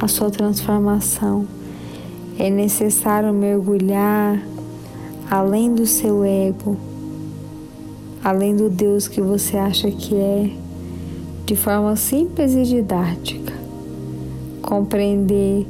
a 0.00 0.08
sua 0.08 0.28
transformação. 0.28 1.46
É 2.36 2.50
necessário 2.50 3.32
mergulhar 3.32 4.42
além 5.30 5.72
do 5.72 5.86
seu 5.86 6.24
ego 6.24 6.87
além 8.28 8.54
do 8.54 8.68
Deus 8.68 9.08
que 9.08 9.22
você 9.22 9.56
acha 9.56 9.90
que 9.90 10.14
é, 10.14 10.50
de 11.46 11.56
forma 11.56 11.96
simples 11.96 12.52
e 12.52 12.62
didática. 12.62 13.54
Compreender 14.60 15.66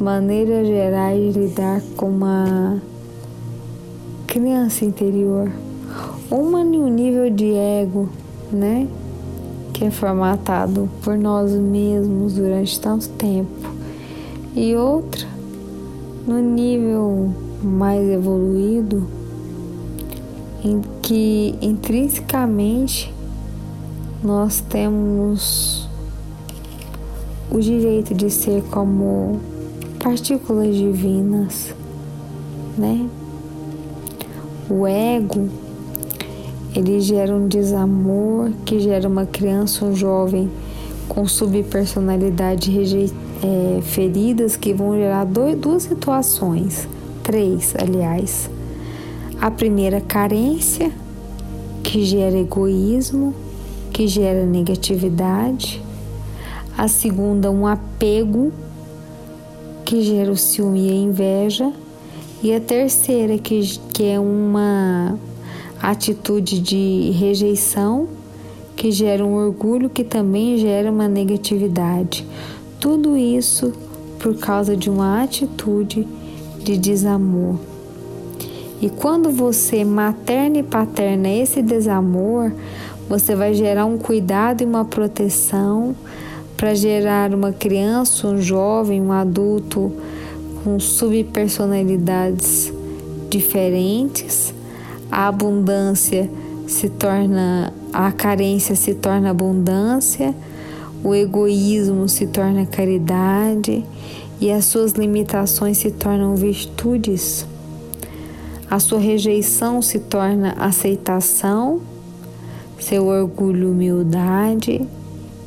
maneiras 0.00 0.66
gerais 0.66 1.32
de 1.32 1.38
lidar 1.38 1.80
com 1.96 2.08
uma 2.08 2.82
criança 4.26 4.84
interior, 4.84 5.48
uma 6.28 6.62
em 6.62 6.76
um 6.76 6.88
nível 6.88 7.30
de 7.30 7.54
ego, 7.54 8.08
né? 8.50 8.88
Que 9.72 9.84
é 9.84 9.90
formatado 9.92 10.88
por 11.02 11.16
nós 11.16 11.52
mesmos 11.52 12.34
durante 12.34 12.80
tanto 12.80 13.08
tempo, 13.10 13.70
e 14.56 14.74
outra 14.74 15.28
no 16.26 16.40
nível 16.40 17.30
mais 17.62 18.08
evoluído 18.10 19.06
que 21.02 21.54
intrinsecamente 21.60 23.12
nós 24.22 24.60
temos 24.60 25.88
o 27.50 27.58
direito 27.58 28.14
de 28.14 28.30
ser 28.30 28.62
como 28.70 29.40
partículas 30.02 30.74
divinas, 30.76 31.74
né? 32.78 33.08
O 34.70 34.86
ego 34.86 35.48
ele 36.74 37.00
gera 37.00 37.34
um 37.34 37.48
desamor 37.48 38.52
que 38.64 38.80
gera 38.80 39.06
uma 39.08 39.26
criança, 39.26 39.84
um 39.84 39.94
jovem 39.94 40.48
com 41.08 41.26
subpersonalidade 41.26 42.72
é, 43.42 43.82
feridas 43.82 44.56
que 44.56 44.72
vão 44.72 44.94
gerar 44.94 45.24
dois, 45.24 45.58
duas 45.58 45.82
situações, 45.82 46.88
três, 47.22 47.74
aliás 47.76 48.48
a 49.42 49.50
primeira, 49.50 50.00
carência, 50.00 50.92
que 51.82 52.04
gera 52.04 52.38
egoísmo, 52.38 53.34
que 53.92 54.06
gera 54.06 54.46
negatividade. 54.46 55.82
A 56.78 56.86
segunda, 56.86 57.50
um 57.50 57.66
apego, 57.66 58.52
que 59.84 60.00
gera 60.00 60.30
o 60.30 60.36
ciúme 60.36 60.86
e 60.86 60.90
a 60.90 60.94
inveja, 60.94 61.72
e 62.40 62.54
a 62.54 62.60
terceira, 62.60 63.36
que, 63.36 63.80
que 63.92 64.04
é 64.04 64.20
uma 64.20 65.18
atitude 65.82 66.60
de 66.60 67.10
rejeição, 67.10 68.06
que 68.76 68.92
gera 68.92 69.26
um 69.26 69.34
orgulho, 69.34 69.90
que 69.90 70.04
também 70.04 70.56
gera 70.56 70.88
uma 70.88 71.08
negatividade. 71.08 72.24
Tudo 72.78 73.16
isso 73.16 73.72
por 74.20 74.36
causa 74.36 74.76
de 74.76 74.88
uma 74.88 75.20
atitude 75.20 76.06
de 76.62 76.78
desamor. 76.78 77.71
E 78.82 78.90
quando 78.90 79.30
você 79.30 79.84
materna 79.84 80.58
e 80.58 80.62
paterna 80.64 81.28
esse 81.28 81.62
desamor, 81.62 82.52
você 83.08 83.36
vai 83.36 83.54
gerar 83.54 83.86
um 83.86 83.96
cuidado 83.96 84.62
e 84.62 84.66
uma 84.66 84.84
proteção 84.84 85.94
para 86.56 86.74
gerar 86.74 87.32
uma 87.32 87.52
criança, 87.52 88.26
um 88.26 88.42
jovem, 88.42 89.00
um 89.00 89.12
adulto 89.12 89.92
com 90.64 90.80
subpersonalidades 90.80 92.72
diferentes. 93.30 94.52
A 95.08 95.28
abundância 95.28 96.28
se 96.66 96.88
torna 96.88 97.72
a 97.92 98.10
carência 98.10 98.74
se 98.74 98.94
torna 98.94 99.30
abundância, 99.30 100.34
o 101.04 101.14
egoísmo 101.14 102.08
se 102.08 102.26
torna 102.26 102.66
caridade 102.66 103.84
e 104.40 104.50
as 104.50 104.64
suas 104.64 104.92
limitações 104.92 105.78
se 105.78 105.90
tornam 105.90 106.34
virtudes. 106.34 107.46
A 108.72 108.80
sua 108.80 108.98
rejeição 108.98 109.82
se 109.82 109.98
torna 109.98 110.54
aceitação, 110.58 111.82
seu 112.80 113.08
orgulho, 113.08 113.70
humildade 113.70 114.80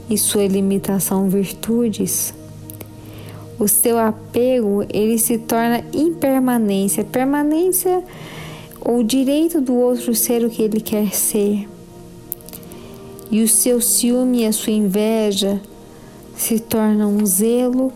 e 0.08 0.16
sua 0.16 0.46
limitação, 0.46 1.28
virtudes. 1.28 2.36
O 3.58 3.68
seu 3.68 3.98
apego, 3.98 4.86
ele 4.94 5.18
se 5.18 5.40
torna 5.40 5.84
impermanência, 5.92 7.04
permanência 7.04 8.04
ou 8.80 9.02
direito 9.02 9.60
do 9.60 9.74
outro 9.74 10.14
ser 10.14 10.46
o 10.46 10.50
que 10.52 10.62
ele 10.62 10.80
quer 10.80 11.12
ser. 11.12 11.68
E 13.32 13.42
o 13.42 13.48
seu 13.48 13.82
ciúme 13.82 14.44
e 14.44 14.46
a 14.46 14.54
sua 14.54 14.72
inveja 14.72 15.60
se 16.38 16.60
tornam 16.60 17.26
zelo 17.26 17.92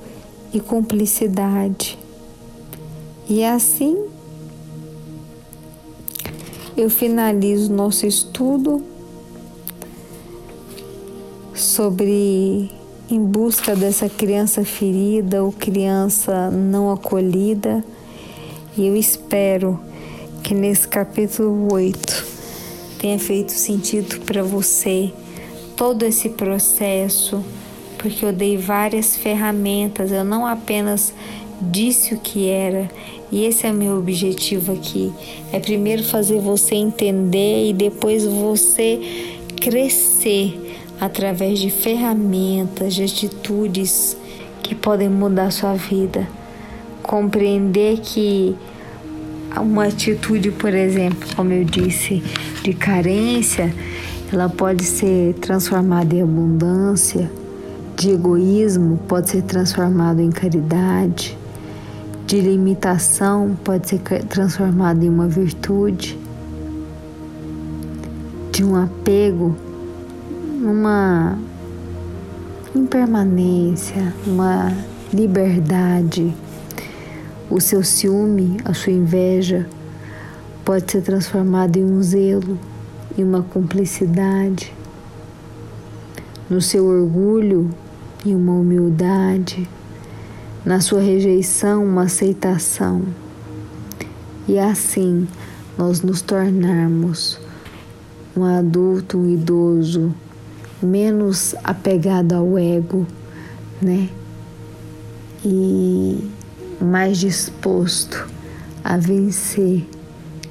e 0.51 0.59
cumplicidade. 0.59 1.99
E 3.29 3.43
assim 3.43 4.09
eu 6.81 6.89
finalizo 6.89 7.73
nosso 7.73 8.05
estudo 8.05 8.81
sobre 11.53 12.71
em 13.11 13.19
busca 13.21 13.75
dessa 13.75 14.07
criança 14.07 14.63
ferida 14.63 15.43
ou 15.43 15.51
criança 15.51 16.49
não 16.49 16.89
acolhida. 16.89 17.83
E 18.77 18.87
eu 18.87 18.95
espero 18.95 19.77
que 20.41 20.53
nesse 20.53 20.87
capítulo 20.87 21.73
8 21.73 22.25
tenha 22.97 23.19
feito 23.19 23.51
sentido 23.51 24.21
para 24.21 24.41
você 24.41 25.11
todo 25.75 26.03
esse 26.03 26.29
processo, 26.29 27.43
porque 27.97 28.25
eu 28.25 28.31
dei 28.31 28.55
várias 28.55 29.17
ferramentas, 29.17 30.13
eu 30.13 30.23
não 30.23 30.47
apenas 30.47 31.13
disse 31.61 32.13
o 32.13 32.19
que 32.19 32.47
era, 32.47 32.89
e 33.31 33.45
esse 33.45 33.67
é 33.67 33.71
meu 33.71 33.97
objetivo 33.97 34.73
aqui. 34.73 35.11
É 35.51 35.59
primeiro 35.59 36.03
fazer 36.03 36.39
você 36.39 36.75
entender 36.75 37.69
e 37.69 37.73
depois 37.73 38.25
você 38.25 38.99
crescer 39.59 40.77
através 40.99 41.59
de 41.59 41.69
ferramentas, 41.69 42.93
de 42.95 43.03
atitudes 43.03 44.17
que 44.63 44.75
podem 44.75 45.09
mudar 45.09 45.51
sua 45.51 45.73
vida. 45.73 46.27
Compreender 47.01 47.99
que 47.99 48.55
uma 49.57 49.85
atitude, 49.85 50.51
por 50.51 50.73
exemplo, 50.73 51.27
como 51.35 51.51
eu 51.53 51.63
disse, 51.63 52.21
de 52.63 52.73
carência, 52.73 53.73
ela 54.31 54.47
pode 54.47 54.83
ser 54.83 55.33
transformada 55.35 56.15
em 56.15 56.21
abundância, 56.21 57.31
de 57.95 58.11
egoísmo 58.11 58.99
pode 59.07 59.29
ser 59.29 59.41
transformado 59.41 60.21
em 60.21 60.29
caridade, 60.29 61.38
de 62.29 62.41
limitação 62.41 63.57
pode 63.63 63.89
ser 63.89 64.01
transformado 64.25 65.03
em 65.03 65.09
uma 65.09 65.27
virtude, 65.27 66.15
de 68.51 68.63
um 68.63 68.75
apego 68.75 69.55
numa 70.61 71.39
impermanência, 72.75 74.13
uma 74.27 74.71
liberdade. 75.11 76.31
O 77.49 77.59
seu 77.59 77.83
ciúme, 77.83 78.57
a 78.63 78.75
sua 78.75 78.93
inveja 78.93 79.67
pode 80.63 80.91
ser 80.91 81.01
transformado 81.01 81.77
em 81.77 81.83
um 81.83 81.99
zelo, 82.03 82.59
em 83.17 83.23
uma 83.23 83.41
cumplicidade. 83.41 84.71
No 86.47 86.61
seu 86.61 86.85
orgulho, 86.85 87.71
em 88.23 88.35
uma 88.35 88.53
humildade 88.53 89.67
na 90.69 90.79
sua 90.79 91.01
rejeição 91.01 91.83
uma 91.83 92.03
aceitação. 92.03 93.01
E 94.47 94.59
assim 94.59 95.27
nós 95.75 96.03
nos 96.03 96.21
tornarmos 96.21 97.39
um 98.37 98.43
adulto, 98.43 99.17
um 99.17 99.33
idoso 99.33 100.13
menos 100.79 101.55
apegado 101.63 102.33
ao 102.33 102.55
ego, 102.55 103.07
né? 103.81 104.09
E 105.43 106.29
mais 106.79 107.17
disposto 107.17 108.29
a 108.83 108.95
vencer 108.95 109.87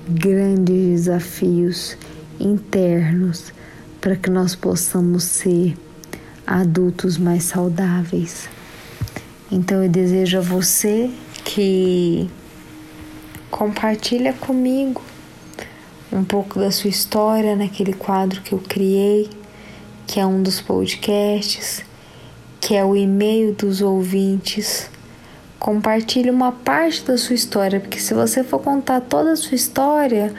grandes 0.08 1.04
desafios 1.04 1.96
internos 2.40 3.52
para 4.00 4.16
que 4.16 4.28
nós 4.28 4.56
possamos 4.56 5.22
ser 5.22 5.76
adultos 6.44 7.16
mais 7.16 7.44
saudáveis. 7.44 8.57
Então 9.51 9.82
eu 9.82 9.88
desejo 9.88 10.38
a 10.38 10.40
você 10.42 11.11
que 11.42 12.28
compartilha 13.51 14.34
comigo 14.34 15.03
um 16.12 16.22
pouco 16.22 16.59
da 16.59 16.70
sua 16.70 16.90
história 16.90 17.57
naquele 17.57 17.94
quadro 17.94 18.42
que 18.42 18.53
eu 18.53 18.59
criei, 18.59 19.30
que 20.07 20.20
é 20.20 20.26
um 20.26 20.42
dos 20.42 20.61
podcasts, 20.61 21.82
que 22.61 22.74
é 22.74 22.84
o 22.84 22.94
e-mail 22.94 23.55
dos 23.55 23.80
ouvintes. 23.80 24.90
Compartilhe 25.59 26.30
uma 26.30 26.53
parte 26.53 27.03
da 27.05 27.16
sua 27.16 27.34
história, 27.34 27.80
porque 27.80 27.99
se 27.99 28.12
você 28.12 28.44
for 28.44 28.59
contar 28.61 29.01
toda 29.01 29.32
a 29.32 29.36
sua 29.36 29.55
história, 29.55 30.34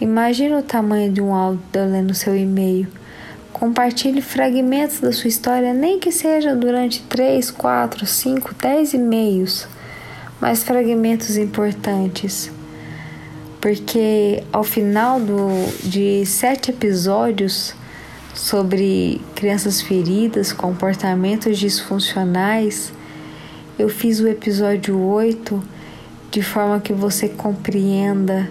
imagina 0.00 0.58
o 0.58 0.62
tamanho 0.62 1.12
de 1.12 1.20
um 1.20 1.34
áudio 1.34 1.62
lendo 1.74 2.14
seu 2.14 2.34
e-mail. 2.34 2.88
Compartilhe 3.58 4.22
fragmentos 4.22 5.00
da 5.00 5.10
sua 5.10 5.26
história, 5.26 5.74
nem 5.74 5.98
que 5.98 6.12
seja 6.12 6.54
durante 6.54 7.02
3, 7.02 7.50
4, 7.50 8.06
5, 8.06 8.54
10 8.54 8.94
e-mails, 8.94 9.66
mas 10.40 10.62
fragmentos 10.62 11.36
importantes. 11.36 12.52
Porque 13.60 14.44
ao 14.52 14.62
final 14.62 15.18
do, 15.18 15.48
de 15.82 16.24
sete 16.24 16.70
episódios 16.70 17.74
sobre 18.32 19.20
crianças 19.34 19.82
feridas, 19.82 20.52
comportamentos 20.52 21.58
disfuncionais, 21.58 22.92
eu 23.76 23.88
fiz 23.88 24.20
o 24.20 24.28
episódio 24.28 24.96
8 25.00 25.60
de 26.30 26.42
forma 26.42 26.78
que 26.78 26.92
você 26.92 27.28
compreenda 27.28 28.48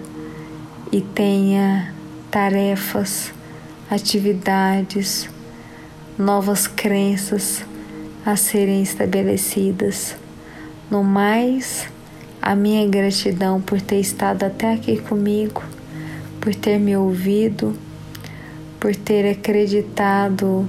e 0.92 1.00
tenha 1.00 1.94
tarefas 2.30 3.37
atividades, 3.90 5.28
novas 6.18 6.66
crenças 6.66 7.64
a 8.24 8.36
serem 8.36 8.82
estabelecidas. 8.82 10.14
No 10.90 11.02
mais, 11.02 11.88
a 12.40 12.54
minha 12.54 12.86
gratidão 12.86 13.60
por 13.60 13.80
ter 13.80 14.00
estado 14.00 14.44
até 14.44 14.74
aqui 14.74 14.98
comigo, 14.98 15.62
por 16.40 16.54
ter 16.54 16.78
me 16.78 16.96
ouvido, 16.96 17.74
por 18.78 18.94
ter 18.94 19.30
acreditado 19.30 20.68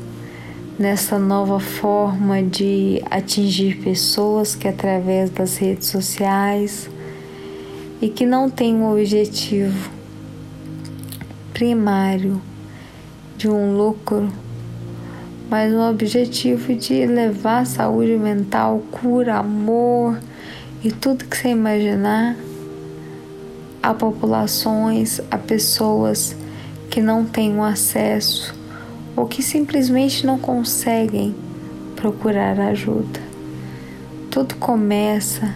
nessa 0.77 1.19
nova 1.19 1.59
forma 1.59 2.41
de 2.41 3.03
atingir 3.11 3.79
pessoas 3.79 4.55
que 4.55 4.67
através 4.67 5.29
das 5.29 5.57
redes 5.57 5.89
sociais 5.89 6.89
e 8.01 8.07
que 8.07 8.25
não 8.25 8.49
tem 8.49 8.73
um 8.73 8.89
objetivo 8.89 9.91
primário 11.53 12.41
de 13.39 13.47
um 13.47 13.73
lucro, 13.77 14.29
mas 15.49 15.71
um 15.71 15.89
objetivo 15.89 16.75
de 16.75 17.05
levar 17.05 17.65
saúde 17.65 18.17
mental, 18.17 18.83
cura, 18.91 19.37
amor 19.37 20.19
e 20.83 20.91
tudo 20.91 21.23
que 21.23 21.37
você 21.37 21.47
imaginar 21.47 22.35
a 23.81 23.93
populações, 23.93 25.21
a 25.31 25.37
pessoas 25.37 26.35
que 26.89 27.01
não 27.01 27.23
têm 27.23 27.57
acesso 27.61 28.53
ou 29.15 29.25
que 29.25 29.41
simplesmente 29.41 30.25
não 30.25 30.37
conseguem 30.37 31.33
procurar 31.95 32.59
ajuda. 32.59 33.21
Tudo 34.29 34.55
começa 34.55 35.55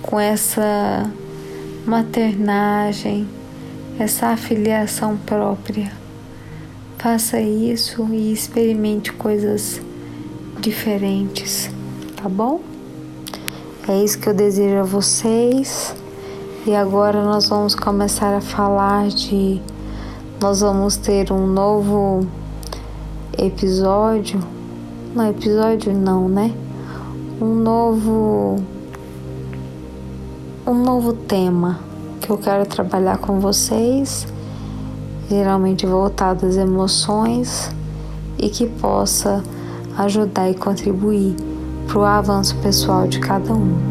com 0.00 0.20
essa 0.20 1.10
maternagem, 1.84 3.26
essa 3.98 4.28
afiliação 4.28 5.16
própria. 5.16 5.99
Faça 7.02 7.40
isso 7.40 8.06
e 8.12 8.30
experimente 8.30 9.10
coisas 9.10 9.80
diferentes, 10.60 11.70
tá 12.14 12.28
bom? 12.28 12.60
É 13.88 14.04
isso 14.04 14.18
que 14.18 14.28
eu 14.28 14.34
desejo 14.34 14.76
a 14.76 14.82
vocês. 14.82 15.96
E 16.66 16.74
agora 16.74 17.24
nós 17.24 17.48
vamos 17.48 17.74
começar 17.74 18.34
a 18.34 18.42
falar 18.42 19.08
de. 19.08 19.62
Nós 20.42 20.60
vamos 20.60 20.98
ter 20.98 21.32
um 21.32 21.46
novo 21.46 22.26
episódio. 23.38 24.38
Não, 25.14 25.30
episódio 25.30 25.94
não, 25.94 26.28
né? 26.28 26.54
Um 27.40 27.54
novo. 27.54 28.62
Um 30.66 30.74
novo 30.74 31.14
tema 31.14 31.80
que 32.20 32.28
eu 32.28 32.36
quero 32.36 32.66
trabalhar 32.66 33.16
com 33.16 33.40
vocês, 33.40 34.26
geralmente 35.30 35.86
voltado 35.86 36.44
às 36.44 36.56
emoções 36.56 37.70
e 38.36 38.48
que 38.48 38.66
possa 38.66 39.44
ajudar 39.96 40.50
e 40.50 40.54
contribuir 40.54 41.36
para 41.86 41.98
o 41.98 42.04
avanço 42.04 42.56
pessoal 42.56 43.06
de 43.06 43.20
cada 43.20 43.52
um. 43.52 43.89